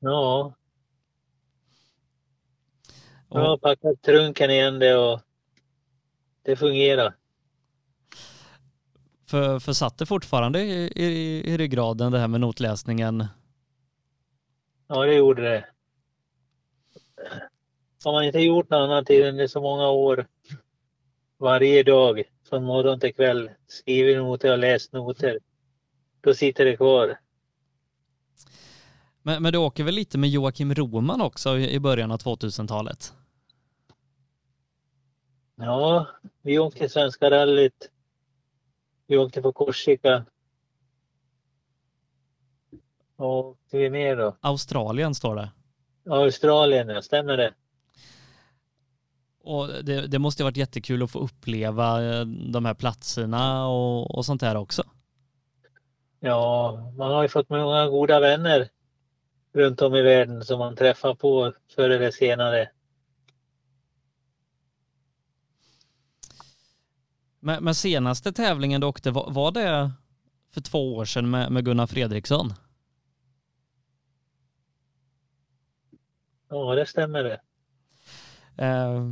Ja, 0.00 0.54
Och, 3.28 3.40
jag 3.40 3.46
har 3.46 3.56
packat 3.56 4.02
trunken 4.02 4.50
igen 4.50 4.78
det 4.78 4.96
och 4.96 5.20
det 6.44 6.56
fungerar. 6.56 7.14
för, 9.34 9.58
för 9.58 9.72
satt 9.72 9.98
det 9.98 10.06
fortfarande 10.06 10.60
i, 10.60 10.92
i, 10.96 11.42
i 11.52 11.56
ryggraden 11.56 12.12
det 12.12 12.18
här 12.18 12.28
med 12.28 12.40
notläsningen? 12.40 13.26
Ja, 14.88 15.04
det 15.04 15.14
gjorde 15.14 15.42
det. 15.42 15.64
Har 18.04 18.12
man 18.12 18.24
inte 18.24 18.38
gjort 18.38 18.70
något 18.70 18.78
annat 18.78 19.10
under 19.10 19.46
så 19.46 19.60
många 19.60 19.88
år, 19.88 20.26
varje 21.38 21.82
dag, 21.82 22.22
från 22.48 22.64
morgon 22.64 23.00
till 23.00 23.14
kväll, 23.14 23.50
skrivit 23.66 24.16
noter 24.16 24.52
och 24.52 24.58
läst 24.58 24.92
noter, 24.92 25.38
då 26.20 26.34
sitter 26.34 26.64
det 26.64 26.76
kvar. 26.76 27.18
Men, 29.22 29.42
men 29.42 29.52
du 29.52 29.58
åker 29.58 29.84
väl 29.84 29.94
lite 29.94 30.18
med 30.18 30.30
Joakim 30.30 30.74
Roman 30.74 31.20
också 31.20 31.58
i 31.58 31.80
början 31.80 32.10
av 32.10 32.18
2000-talet? 32.18 33.12
Ja, 35.56 36.06
vi 36.42 36.58
åkte 36.58 36.88
Svenska 36.88 37.30
rallyt. 37.30 37.90
Vi 39.06 39.16
åkte 39.16 39.42
på 39.42 39.52
Korsika. 39.52 40.24
Och 43.16 43.46
åkte 43.46 43.78
vi 43.78 43.90
mer 43.90 44.16
då? 44.16 44.36
Australien 44.40 45.14
står 45.14 45.36
det. 45.36 45.50
Australien, 46.10 46.88
ja, 46.88 47.02
stämmer 47.02 47.36
det? 47.36 47.54
Och 49.44 49.68
det, 49.84 50.06
det 50.06 50.18
måste 50.18 50.42
ha 50.42 50.46
varit 50.46 50.56
jättekul 50.56 51.02
att 51.02 51.10
få 51.10 51.18
uppleva 51.18 52.04
eh, 52.04 52.24
de 52.26 52.64
här 52.64 52.74
platserna 52.74 53.68
och, 53.68 54.14
och 54.14 54.26
sånt 54.26 54.40
där 54.40 54.56
också. 54.56 54.82
Ja, 56.20 56.78
man 56.96 57.12
har 57.12 57.22
ju 57.22 57.28
fått 57.28 57.48
många 57.48 57.88
goda 57.88 58.20
vänner 58.20 58.68
runt 59.52 59.82
om 59.82 59.94
i 59.94 60.02
världen 60.02 60.44
som 60.44 60.58
man 60.58 60.76
träffar 60.76 61.14
på 61.14 61.52
förr 61.74 61.90
eller 61.90 62.10
senare. 62.10 62.70
Men, 67.44 67.64
men 67.64 67.74
senaste 67.74 68.32
tävlingen 68.32 68.80
du 68.80 68.86
åkte, 68.86 69.10
var, 69.10 69.30
var 69.30 69.52
det 69.52 69.92
för 70.50 70.60
två 70.60 70.96
år 70.96 71.04
sedan 71.04 71.30
med, 71.30 71.52
med 71.52 71.64
Gunnar 71.64 71.86
Fredriksson? 71.86 72.52
Ja, 76.48 76.74
det 76.74 76.86
stämmer 76.86 77.24
det. 77.24 77.40
Eh, 78.64 79.10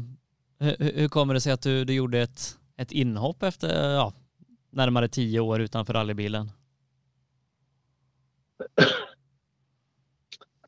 hur, 0.59 0.77
hur 1.01 1.09
kommer 1.09 1.35
det 1.35 1.41
sig 1.41 1.53
att 1.53 1.63
du, 1.63 1.85
du 1.85 1.95
gjorde 1.95 2.21
ett, 2.21 2.59
ett 2.77 2.93
inhopp 2.93 3.43
efter 3.43 3.95
ja, 3.95 4.13
närmare 4.71 5.09
tio 5.09 5.41
år 5.41 5.61
utanför 5.61 5.93
rallybilen? 5.93 6.51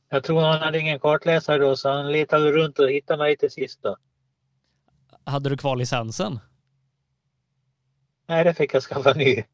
Jag 0.09 0.25
tror 0.25 0.41
han 0.41 0.61
hade 0.61 0.81
ingen 0.81 1.01
kartläsare 1.01 1.59
då 1.59 1.77
så 1.77 1.89
han 1.89 2.13
letade 2.13 2.53
runt 2.53 2.79
och 2.79 2.91
hittade 2.91 3.19
mig 3.19 3.37
till 3.37 3.51
sist 3.51 3.83
då. 3.83 3.97
Hade 5.25 5.49
du 5.49 5.57
kvar 5.57 5.77
licensen? 5.77 6.41
Nej, 8.27 8.45
det 8.45 8.55
fick 8.55 8.75
jag 8.75 8.83
skaffa 8.83 9.13
ny. 9.13 9.45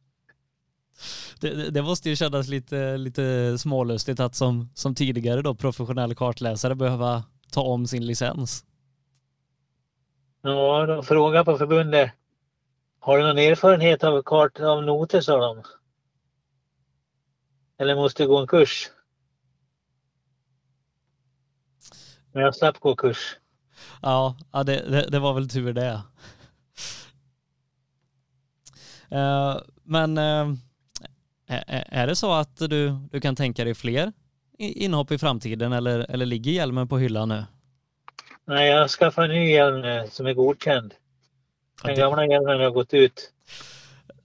Det, 1.40 1.70
det- 1.70 1.82
måste 1.82 2.08
ju 2.10 2.16
kännas 2.16 2.48
lite, 2.48 2.96
lite 2.96 3.58
smålustigt 3.58 4.20
att 4.20 4.34
som, 4.34 4.70
som 4.74 4.94
tidigare 4.94 5.42
då 5.42 5.54
professionell 5.54 6.14
kartläsare 6.14 6.74
behöva 6.74 7.24
ta 7.52 7.60
om 7.62 7.86
sin 7.86 8.06
licens. 8.06 8.64
Ja, 10.42 10.86
de 10.86 11.02
frågade 11.02 11.44
på 11.44 11.58
förbundet. 11.58 12.10
Har 13.00 13.18
du 13.18 13.24
någon 13.24 13.38
erfarenhet 13.38 14.04
av 14.04 14.22
kart 14.22 14.60
av 14.60 14.82
noter 14.82 15.20
sa 15.20 15.38
de. 15.38 15.62
Eller 17.78 17.94
måste 17.94 18.22
du 18.22 18.28
gå 18.28 18.38
en 18.38 18.46
kurs? 18.46 18.90
Men 22.32 22.42
jag 22.42 22.54
slapp 22.54 22.80
gå 22.80 22.96
kurs. 22.96 23.36
Ja, 24.02 24.36
ja 24.52 24.62
det, 24.64 24.90
det, 24.90 25.06
det 25.10 25.18
var 25.18 25.34
väl 25.34 25.48
tur 25.48 25.72
det. 25.72 26.02
Eh, 29.10 29.56
men 29.84 30.18
eh, 30.18 30.54
är, 31.88 32.06
det 32.06 32.16
så 32.16 32.32
att 32.32 32.56
du, 32.56 32.96
du 33.10 33.20
kan 33.20 33.36
tänka 33.36 33.64
dig 33.64 33.74
fler 33.74 34.12
inhopp 34.58 35.12
i 35.12 35.18
framtiden 35.18 35.72
eller, 35.72 36.06
eller 36.10 36.26
ligger 36.26 36.52
hjälmen 36.52 36.88
på 36.88 36.98
hyllan 36.98 37.28
nu? 37.28 37.44
Nej, 38.44 38.68
jag 38.68 38.80
har 38.80 38.88
skaffat 38.88 39.24
en 39.24 39.30
ny 39.30 39.50
hjälm 39.50 39.84
eh, 39.84 40.04
som 40.04 40.26
är 40.26 40.32
godkänd. 40.32 40.94
Den 41.84 41.96
gamla 41.96 42.26
hjälmen 42.26 42.60
har 42.60 42.70
gått 42.70 42.94
ut. 42.94 43.32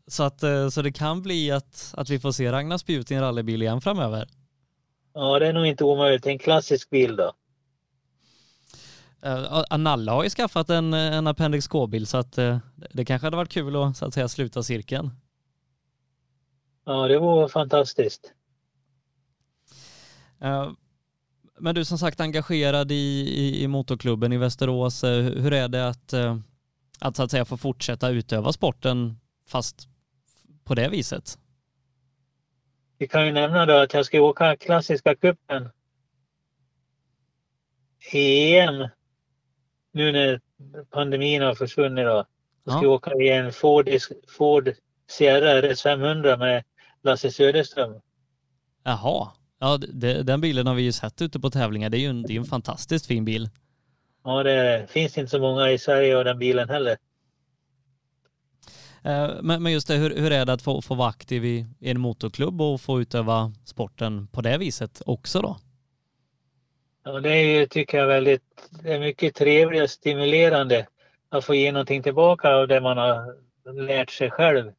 Så, 0.07 0.23
att, 0.23 0.43
så 0.71 0.81
det 0.81 0.91
kan 0.91 1.21
bli 1.21 1.51
att, 1.51 1.93
att 1.97 2.09
vi 2.09 2.19
får 2.19 2.31
se 2.31 2.51
Ragnar 2.51 2.77
Spjut 2.77 3.11
i 3.11 3.13
en 3.13 3.21
rallybil 3.21 3.61
igen 3.61 3.81
framöver. 3.81 4.27
Ja, 5.13 5.39
det 5.39 5.47
är 5.47 5.53
nog 5.53 5.65
inte 5.65 5.83
omöjligt. 5.83 6.25
En 6.25 6.39
klassisk 6.39 6.89
bil 6.89 7.15
då. 7.15 7.33
Uh, 9.25 9.63
Analla 9.69 10.11
har 10.11 10.23
ju 10.23 10.29
skaffat 10.29 10.69
en, 10.69 10.93
en 10.93 11.27
Appendix 11.27 11.67
K-bil 11.67 12.07
så 12.07 12.17
att 12.17 12.37
eh, 12.37 12.57
det 12.91 13.05
kanske 13.05 13.25
hade 13.25 13.37
varit 13.37 13.51
kul 13.51 13.75
att, 13.75 13.97
så 13.97 14.05
att 14.05 14.13
säga, 14.13 14.27
sluta 14.27 14.63
cirkeln. 14.63 15.11
Ja, 16.85 17.07
det 17.07 17.19
var 17.19 17.47
fantastiskt. 17.47 18.33
Eh, 20.41 20.71
Men 21.59 21.75
du 21.75 21.85
som 21.85 21.97
sagt 21.97 22.19
engagerad 22.19 22.91
i, 22.91 22.95
i, 22.95 23.63
i 23.63 23.67
motorklubben 23.67 24.33
i 24.33 24.37
Västerås, 24.37 25.03
eh, 25.03 25.23
hur 25.23 25.53
är 25.53 25.67
det 25.67 25.87
att, 25.87 26.13
eh, 26.13 26.37
att 26.99 27.15
så 27.15 27.23
att 27.23 27.31
säga 27.31 27.45
få 27.45 27.57
fortsätta 27.57 28.09
utöva 28.09 28.51
sporten 28.53 29.19
fast 29.47 29.87
på 30.63 30.75
det 30.75 30.89
viset? 30.89 31.37
Vi 32.97 33.07
kan 33.07 33.25
ju 33.25 33.31
nämna 33.31 33.65
då 33.65 33.73
att 33.73 33.93
jag 33.93 34.05
ska 34.05 34.21
åka 34.21 34.55
klassiska 34.55 35.15
cupen 35.15 35.69
i 38.11 38.57
EM 38.57 38.87
nu 39.95 40.11
när 40.11 40.39
pandemin 40.91 41.41
har 41.41 41.55
försvunnit. 41.55 42.05
Då. 42.05 42.25
Jag 42.63 42.73
ska 42.77 42.83
Ja. 42.85 42.89
åka 42.89 43.11
i 43.13 43.29
en 43.29 43.53
Ford, 43.53 43.89
Ford 44.37 44.71
Sierra 45.09 45.61
RS 45.73 45.81
500 45.81 46.37
med 46.37 46.63
Lasse 47.03 47.31
Söderström. 47.31 47.93
Jaha, 48.83 49.27
ja, 49.59 49.77
det, 49.77 50.23
den 50.23 50.41
bilen 50.41 50.67
har 50.67 50.75
vi 50.75 50.81
ju 50.83 50.91
sett 50.91 51.21
ute 51.21 51.39
på 51.39 51.49
tävlingar. 51.49 51.89
Det 51.89 51.97
är 51.97 51.99
ju 51.99 52.07
en, 52.09 52.21
det 52.23 52.33
är 52.35 52.37
en 52.39 52.45
fantastiskt 52.45 53.05
fin 53.05 53.25
bil. 53.25 53.49
Ja, 54.23 54.43
det 54.43 54.85
finns 54.89 55.17
inte 55.17 55.29
så 55.31 55.39
många 55.39 55.71
i 55.71 55.77
Sverige 55.77 56.17
av 56.17 56.25
den 56.25 56.39
bilen 56.39 56.69
heller. 56.69 56.97
Eh, 59.03 59.29
Men, 59.41 59.63
men 59.63 59.71
just 59.71 59.87
det, 59.87 59.95
hur, 59.95 60.15
hur 60.17 60.31
är 60.31 60.45
det 60.45 60.53
att 60.53 60.61
få, 60.61 60.81
få 60.81 60.95
vara 60.95 61.09
aktiv 61.09 61.45
i, 61.45 61.65
i 61.79 61.91
en 61.91 61.99
motorklubb 61.99 62.61
och 62.61 62.81
få 62.81 63.01
utöva 63.01 63.53
sporten 63.65 64.27
på 64.27 64.41
det 64.41 64.57
viset 64.57 65.01
också 65.05 65.41
då? 65.41 65.57
Ja, 67.07 67.19
det 67.19 67.29
är 67.29 67.65
tycker 67.65 67.97
jag, 67.97 68.07
väldigt 68.07 68.69
det 68.83 68.93
är 68.93 68.99
mycket 68.99 69.35
trevligt 69.35 69.83
och 69.83 69.89
stimulerande 69.89 70.87
att 71.29 71.45
få 71.45 71.55
ge 71.55 71.71
någonting 71.71 72.03
tillbaka 72.03 72.55
av 72.55 72.67
det 72.67 72.81
man 72.81 72.97
har 72.97 73.35
lärt 73.81 74.09
sig 74.09 74.31
själv. 74.31 74.71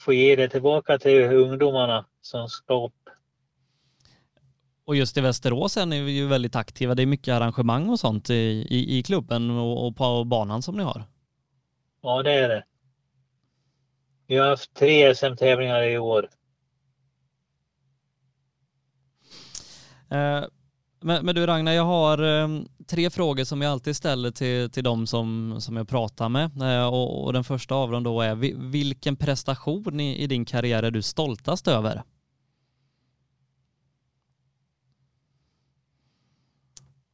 Få 0.00 0.12
ge 0.12 0.36
det 0.36 0.48
tillbaka 0.48 0.98
till 0.98 1.22
ungdomarna 1.22 2.06
som 2.20 2.48
ska 2.48 2.86
upp. 2.86 2.92
Och 4.84 4.96
just 4.96 5.16
i 5.16 5.20
Västerås 5.20 5.76
är 5.76 5.86
ni 5.86 5.96
ju 5.96 6.26
väldigt 6.26 6.56
aktiva. 6.56 6.94
Det 6.94 7.02
är 7.02 7.06
mycket 7.06 7.34
arrangemang 7.34 7.88
och 7.88 8.00
sånt 8.00 8.30
i, 8.30 8.66
i, 8.70 8.98
i 8.98 9.02
klubben 9.02 9.50
och, 9.50 9.86
och 9.86 9.96
på 9.96 10.24
banan 10.24 10.62
som 10.62 10.76
ni 10.76 10.82
har. 10.82 11.04
Ja, 12.02 12.22
det 12.22 12.32
är 12.32 12.48
det. 12.48 12.64
Vi 14.26 14.36
har 14.36 14.48
haft 14.48 14.74
tre 14.74 15.14
SM-tävlingar 15.14 15.82
i 15.82 15.98
år. 15.98 16.30
Eh, 20.10 20.44
Men, 21.06 21.24
men 21.26 21.34
du 21.34 21.46
Ragnar, 21.46 21.72
jag 21.72 21.84
har 21.84 22.22
eh, 22.42 22.48
tre 22.86 23.10
frågor 23.10 23.44
som 23.44 23.62
jag 23.62 23.72
alltid 23.72 23.96
ställer 23.96 24.30
till, 24.30 24.70
till 24.70 24.84
de 24.84 25.06
som, 25.06 25.56
som 25.60 25.76
jag 25.76 25.88
pratar 25.88 26.28
med. 26.28 26.62
Eh, 26.62 26.86
Och, 26.86 27.24
och 27.24 27.32
den 27.32 27.44
första 27.44 27.74
av 27.74 27.90
dem 27.90 28.02
då 28.02 28.20
är, 28.20 28.34
vi- 28.34 28.54
vilken 28.58 29.16
prestation 29.16 30.00
i, 30.00 30.16
i 30.22 30.26
din 30.26 30.44
karriär 30.44 30.82
är 30.82 30.90
du 30.90 31.02
stoltast 31.02 31.68
över? 31.68 32.02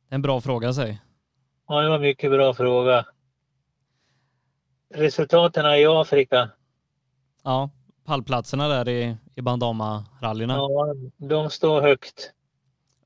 En 0.09 0.23
bra 0.23 0.41
fråga 0.41 0.73
säg. 0.73 1.01
Ja, 1.69 1.81
det 1.81 1.89
var 1.89 1.97
en 1.97 2.03
mycket 2.03 2.31
bra 2.31 2.55
fråga. 2.55 3.05
Resultaten 4.95 5.66
i 5.66 5.87
Afrika, 5.87 6.51
Ja, 7.45 7.71
pallplatserna 8.05 8.69
där 8.69 8.89
i, 8.89 9.16
i 9.35 9.41
bandama-rallyna. 9.43 10.55
ja, 10.55 10.95
de 11.16 11.51
står 11.51 11.83
högt. 11.83 12.33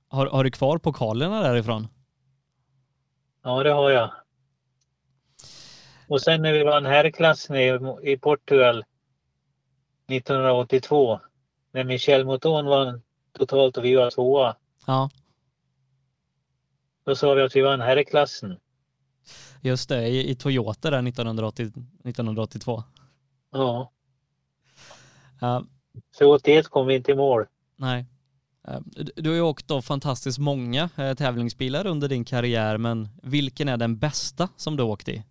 Har, 0.09 0.27
har 0.27 0.45
du 0.45 0.51
kvar 0.51 0.79
pokalerna 0.79 1.43
därifrån? 1.43 1.89
Ja, 3.43 3.63
det 3.63 3.71
har 3.73 3.91
jag. 3.91 4.11
Och 6.09 6.21
sen 6.23 6.43
när 6.43 6.53
vi 6.53 6.65
vann 6.65 6.87
herrklassen 6.87 7.57
i, 7.57 7.79
i 8.13 8.17
Portugal 8.19 8.85
1982, 10.09 11.21
när 11.73 11.85
Michel 11.85 12.25
Mouton 12.25 12.67
vann 12.67 13.03
totalt 13.39 13.77
och 13.77 13.85
vi 13.85 13.95
var 13.95 14.11
tvåa, 14.11 14.57
Ja. 14.87 15.11
då 17.05 17.17
sa 17.17 17.35
vi 17.35 17.43
att 17.43 17.57
vi 17.57 17.61
vann 17.63 17.81
herrklassen. 17.81 18.59
Just 19.61 19.89
det, 19.89 20.09
i, 20.09 20.31
i 20.31 20.35
Toyota 20.35 20.91
där 20.91 21.09
1980, 21.09 21.63
1982. 22.05 22.83
Ja. 23.51 23.93
Ja, 25.41 25.65
Så 26.11 26.35
81 26.35 26.69
kom 26.69 26.87
vi 26.87 26.95
inte 26.95 27.13
i 27.13 27.15
mål. 27.15 27.47
nej. 27.77 28.07
Eh, 28.69 28.81
du- 29.17 29.29
har 29.31 29.35
ju 29.37 29.41
åkt 29.43 29.69
då 29.69 29.83
fantastiskt 29.83 30.39
många 30.39 30.91
eh, 30.97 31.15
tävlingsbilar 31.15 31.87
under 31.87 32.09
din 32.09 32.25
karriär, 32.25 32.79
men 32.79 33.09
vilken 33.23 33.69
är 33.69 33.77
den 33.77 33.99
bästa 33.99 34.49
som 34.57 34.77
du 34.77 34.83
åkt 34.83 35.09
i? 35.09 35.25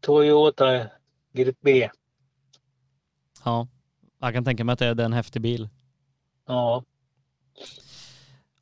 Toyota 0.00 0.86
Grupp 1.32 1.56
B. 1.60 1.90
Ja, 3.44 3.68
jag 4.20 4.34
kan 4.34 4.44
tänka 4.44 4.64
mig 4.64 4.72
att 4.72 4.78
det 4.78 4.86
är 4.86 5.00
en 5.00 5.12
häftig 5.12 5.42
bil. 5.42 5.68
Ja. 6.46 6.84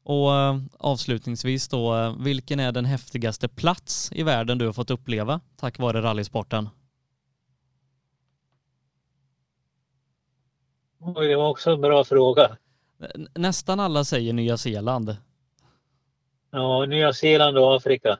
Och 0.02 0.34
eh, 0.34 0.60
avslutningsvis 0.78 1.68
då, 1.68 2.16
vilken 2.20 2.60
är 2.60 2.72
den 2.72 2.84
häftigaste 2.84 3.48
plats 3.48 4.12
i 4.12 4.22
världen 4.22 4.58
du 4.58 4.66
har 4.66 4.72
fått 4.72 4.90
uppleva 4.90 5.40
tack 5.56 5.78
vare 5.78 6.02
rallysporten? 6.02 6.68
Oj, 11.14 11.26
det 11.28 11.36
var 11.36 11.48
också 11.48 11.70
en 11.70 11.80
bra 11.80 12.04
fråga. 12.04 12.56
Nästan 13.34 13.80
alla 13.80 14.04
säger 14.04 14.32
Nya 14.32 14.56
Zeeland. 14.56 15.16
Ja, 16.50 16.86
Nya 16.86 17.12
Zeeland 17.12 17.58
och 17.58 17.76
Afrika. 17.76 18.18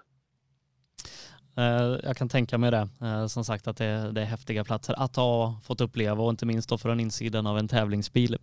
Eh, 1.57 1.99
Jag 2.03 2.17
kan 2.17 2.29
tänka 2.29 2.59
mig 2.59 2.71
det. 2.71 2.89
Eh, 3.03 3.27
Som 3.27 3.45
sagt 3.45 3.69
att 3.69 3.77
det 3.77 3.85
är, 3.85 4.13
det 4.13 4.21
är 4.21 4.25
häftiga 4.25 4.65
platser 4.65 4.95
att 4.99 5.17
ha 5.17 5.61
fått 5.65 5.81
uppleva 5.81 6.23
och 6.25 6.31
inte 6.31 6.47
minst 6.47 6.69
då 6.69 6.79
från 6.79 7.01
insidan 7.01 7.47
av 7.47 7.59
en 7.59 7.69
tävlingsbil. 7.69 8.37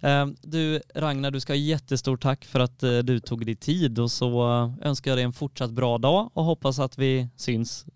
Eh, 0.00 0.26
Du 0.42 0.80
Ragnar, 0.94 1.30
du 1.30 1.40
ska 1.40 1.52
ha 1.52 1.58
jättestort 1.58 2.22
tack 2.22 2.44
för 2.44 2.60
att 2.60 2.80
du 2.80 3.20
tog 3.20 3.46
dig 3.46 3.56
tid 3.56 3.98
och 3.98 4.10
så 4.10 4.42
önskar 4.82 5.10
jag 5.10 5.18
dig 5.18 5.24
en 5.24 5.32
fortsatt 5.32 5.70
bra 5.70 5.98
dag 5.98 6.30
och 6.34 6.44
hoppas 6.44 6.78
att 6.78 6.98
vi 6.98 7.28
syns 7.36 7.86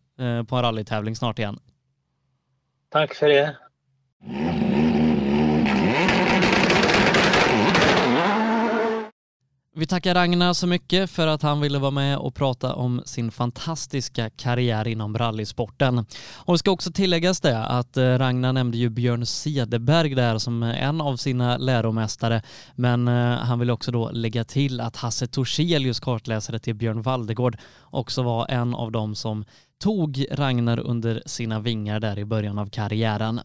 på 0.48 0.56
en 0.56 0.62
rallytävling 0.62 1.16
snart 1.16 1.38
igen. 1.38 1.58
Tack 2.90 3.14
för 3.14 3.28
det. 3.28 3.56
Vi 9.74 9.86
tackar 9.86 10.14
Ragnar 10.14 10.52
så 10.52 10.66
mycket 10.66 11.10
för 11.10 11.26
att 11.26 11.42
han 11.42 11.60
ville 11.60 11.78
vara 11.78 11.90
med 11.90 12.18
och 12.18 12.34
prata 12.34 12.74
om 12.74 13.02
sin 13.04 13.30
fantastiska 13.30 14.30
karriär 14.30 14.88
inom 14.88 15.18
rallysporten. 15.18 15.98
Och 16.34 16.54
det 16.54 16.58
ska 16.58 16.70
också 16.70 16.92
tilläggas 16.92 17.40
det 17.40 17.64
att 17.64 17.96
eh, 17.96 18.02
Ragnar 18.02 18.52
nämnde 18.52 18.78
ju 18.78 18.88
Björn 18.88 19.26
Cederberg 19.26 20.14
där 20.14 20.38
som 20.38 20.62
en 20.62 21.00
av 21.00 21.16
sina 21.16 21.56
läromästare. 21.56 22.42
Men 22.74 23.08
eh, 23.08 23.36
han 23.36 23.58
vill 23.58 23.70
också 23.70 23.92
då 23.92 24.10
lägga 24.10 24.44
till 24.44 24.80
att 24.80 24.96
Hasse 24.96 25.26
Torselius, 25.26 26.00
kartläsare 26.00 26.58
till 26.58 26.74
Björn 26.74 27.02
Valdegård, 27.02 27.56
också 27.80 28.22
var 28.22 28.46
en 28.50 28.74
av 28.74 28.92
dem 28.92 29.14
som 29.14 29.44
tog 29.82 30.26
Ragnar 30.30 30.80
under 30.80 31.22
sina 31.26 31.60
vingar 31.60 32.00
där 32.00 32.18
i 32.18 32.24
början 32.24 32.58
av 32.58 32.70
karriären. 32.70 33.40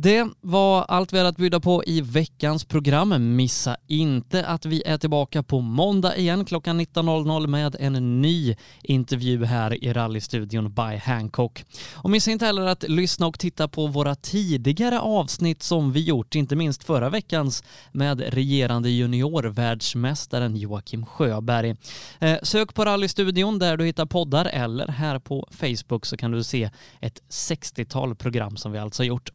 Det 0.00 0.26
var 0.40 0.82
allt 0.82 1.12
vi 1.12 1.16
hade 1.16 1.28
att 1.28 1.36
bjuda 1.36 1.60
på 1.60 1.84
i 1.84 2.00
veckans 2.00 2.64
program. 2.64 3.36
Missa 3.36 3.76
inte 3.86 4.46
att 4.46 4.66
vi 4.66 4.82
är 4.86 4.98
tillbaka 4.98 5.42
på 5.42 5.60
måndag 5.60 6.16
igen 6.16 6.44
klockan 6.44 6.80
19.00 6.80 7.46
med 7.46 7.76
en 7.80 8.22
ny 8.22 8.56
intervju 8.82 9.44
här 9.44 9.84
i 9.84 9.92
rallystudion 9.92 10.74
by 10.74 10.96
Hancock. 10.96 11.64
Och 11.94 12.10
missa 12.10 12.30
inte 12.30 12.46
heller 12.46 12.62
att 12.62 12.82
lyssna 12.82 13.26
och 13.26 13.38
titta 13.38 13.68
på 13.68 13.86
våra 13.86 14.14
tidigare 14.14 15.00
avsnitt 15.00 15.62
som 15.62 15.92
vi 15.92 16.00
gjort, 16.00 16.34
inte 16.34 16.56
minst 16.56 16.84
förra 16.84 17.10
veckans 17.10 17.64
med 17.92 18.20
regerande 18.20 18.90
juniorvärldsmästaren 18.90 20.56
Joakim 20.56 21.06
Sjöberg. 21.06 21.76
Eh, 22.18 22.38
sök 22.42 22.74
på 22.74 22.84
rallystudion 22.84 23.58
där 23.58 23.76
du 23.76 23.84
hittar 23.84 24.06
poddar 24.06 24.44
eller 24.44 24.88
här 24.88 25.18
på 25.18 25.48
Facebook 25.50 26.06
så 26.06 26.16
kan 26.16 26.30
du 26.30 26.44
se 26.44 26.70
ett 27.00 27.22
60-tal 27.30 28.14
program 28.14 28.56
som 28.56 28.72
vi 28.72 28.78
alltså 28.78 29.04
gjort. 29.04 29.30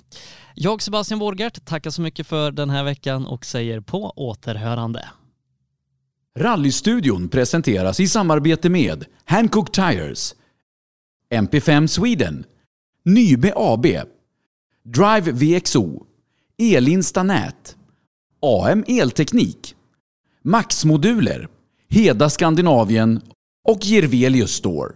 Jag, 0.55 0.81
Sebastian 0.81 1.19
Borgert, 1.19 1.65
tackar 1.65 1.89
så 1.89 2.01
mycket 2.01 2.27
för 2.27 2.51
den 2.51 2.69
här 2.69 2.83
veckan 2.83 3.25
och 3.27 3.45
säger 3.45 3.79
på 3.79 4.13
återhörande. 4.15 5.09
Rallystudion 6.39 7.29
presenteras 7.29 7.99
i 7.99 8.07
samarbete 8.07 8.69
med 8.69 9.05
Hancock 9.25 9.71
Tires, 9.71 10.35
MP5 11.33 11.87
Sweden, 11.87 12.43
Nybe 13.05 13.53
AB, 13.55 13.85
Drive 14.83 15.31
VXO, 15.31 16.05
Elinsta 16.57 17.23
Nät, 17.23 17.75
AM 18.41 18.83
Elteknik, 18.87 19.75
Max 20.43 20.85
Moduler, 20.85 21.47
Heda 21.89 22.29
Skandinavien 22.29 23.21
och 23.69 23.79
Girvelius 23.81 24.51
Store. 24.51 24.93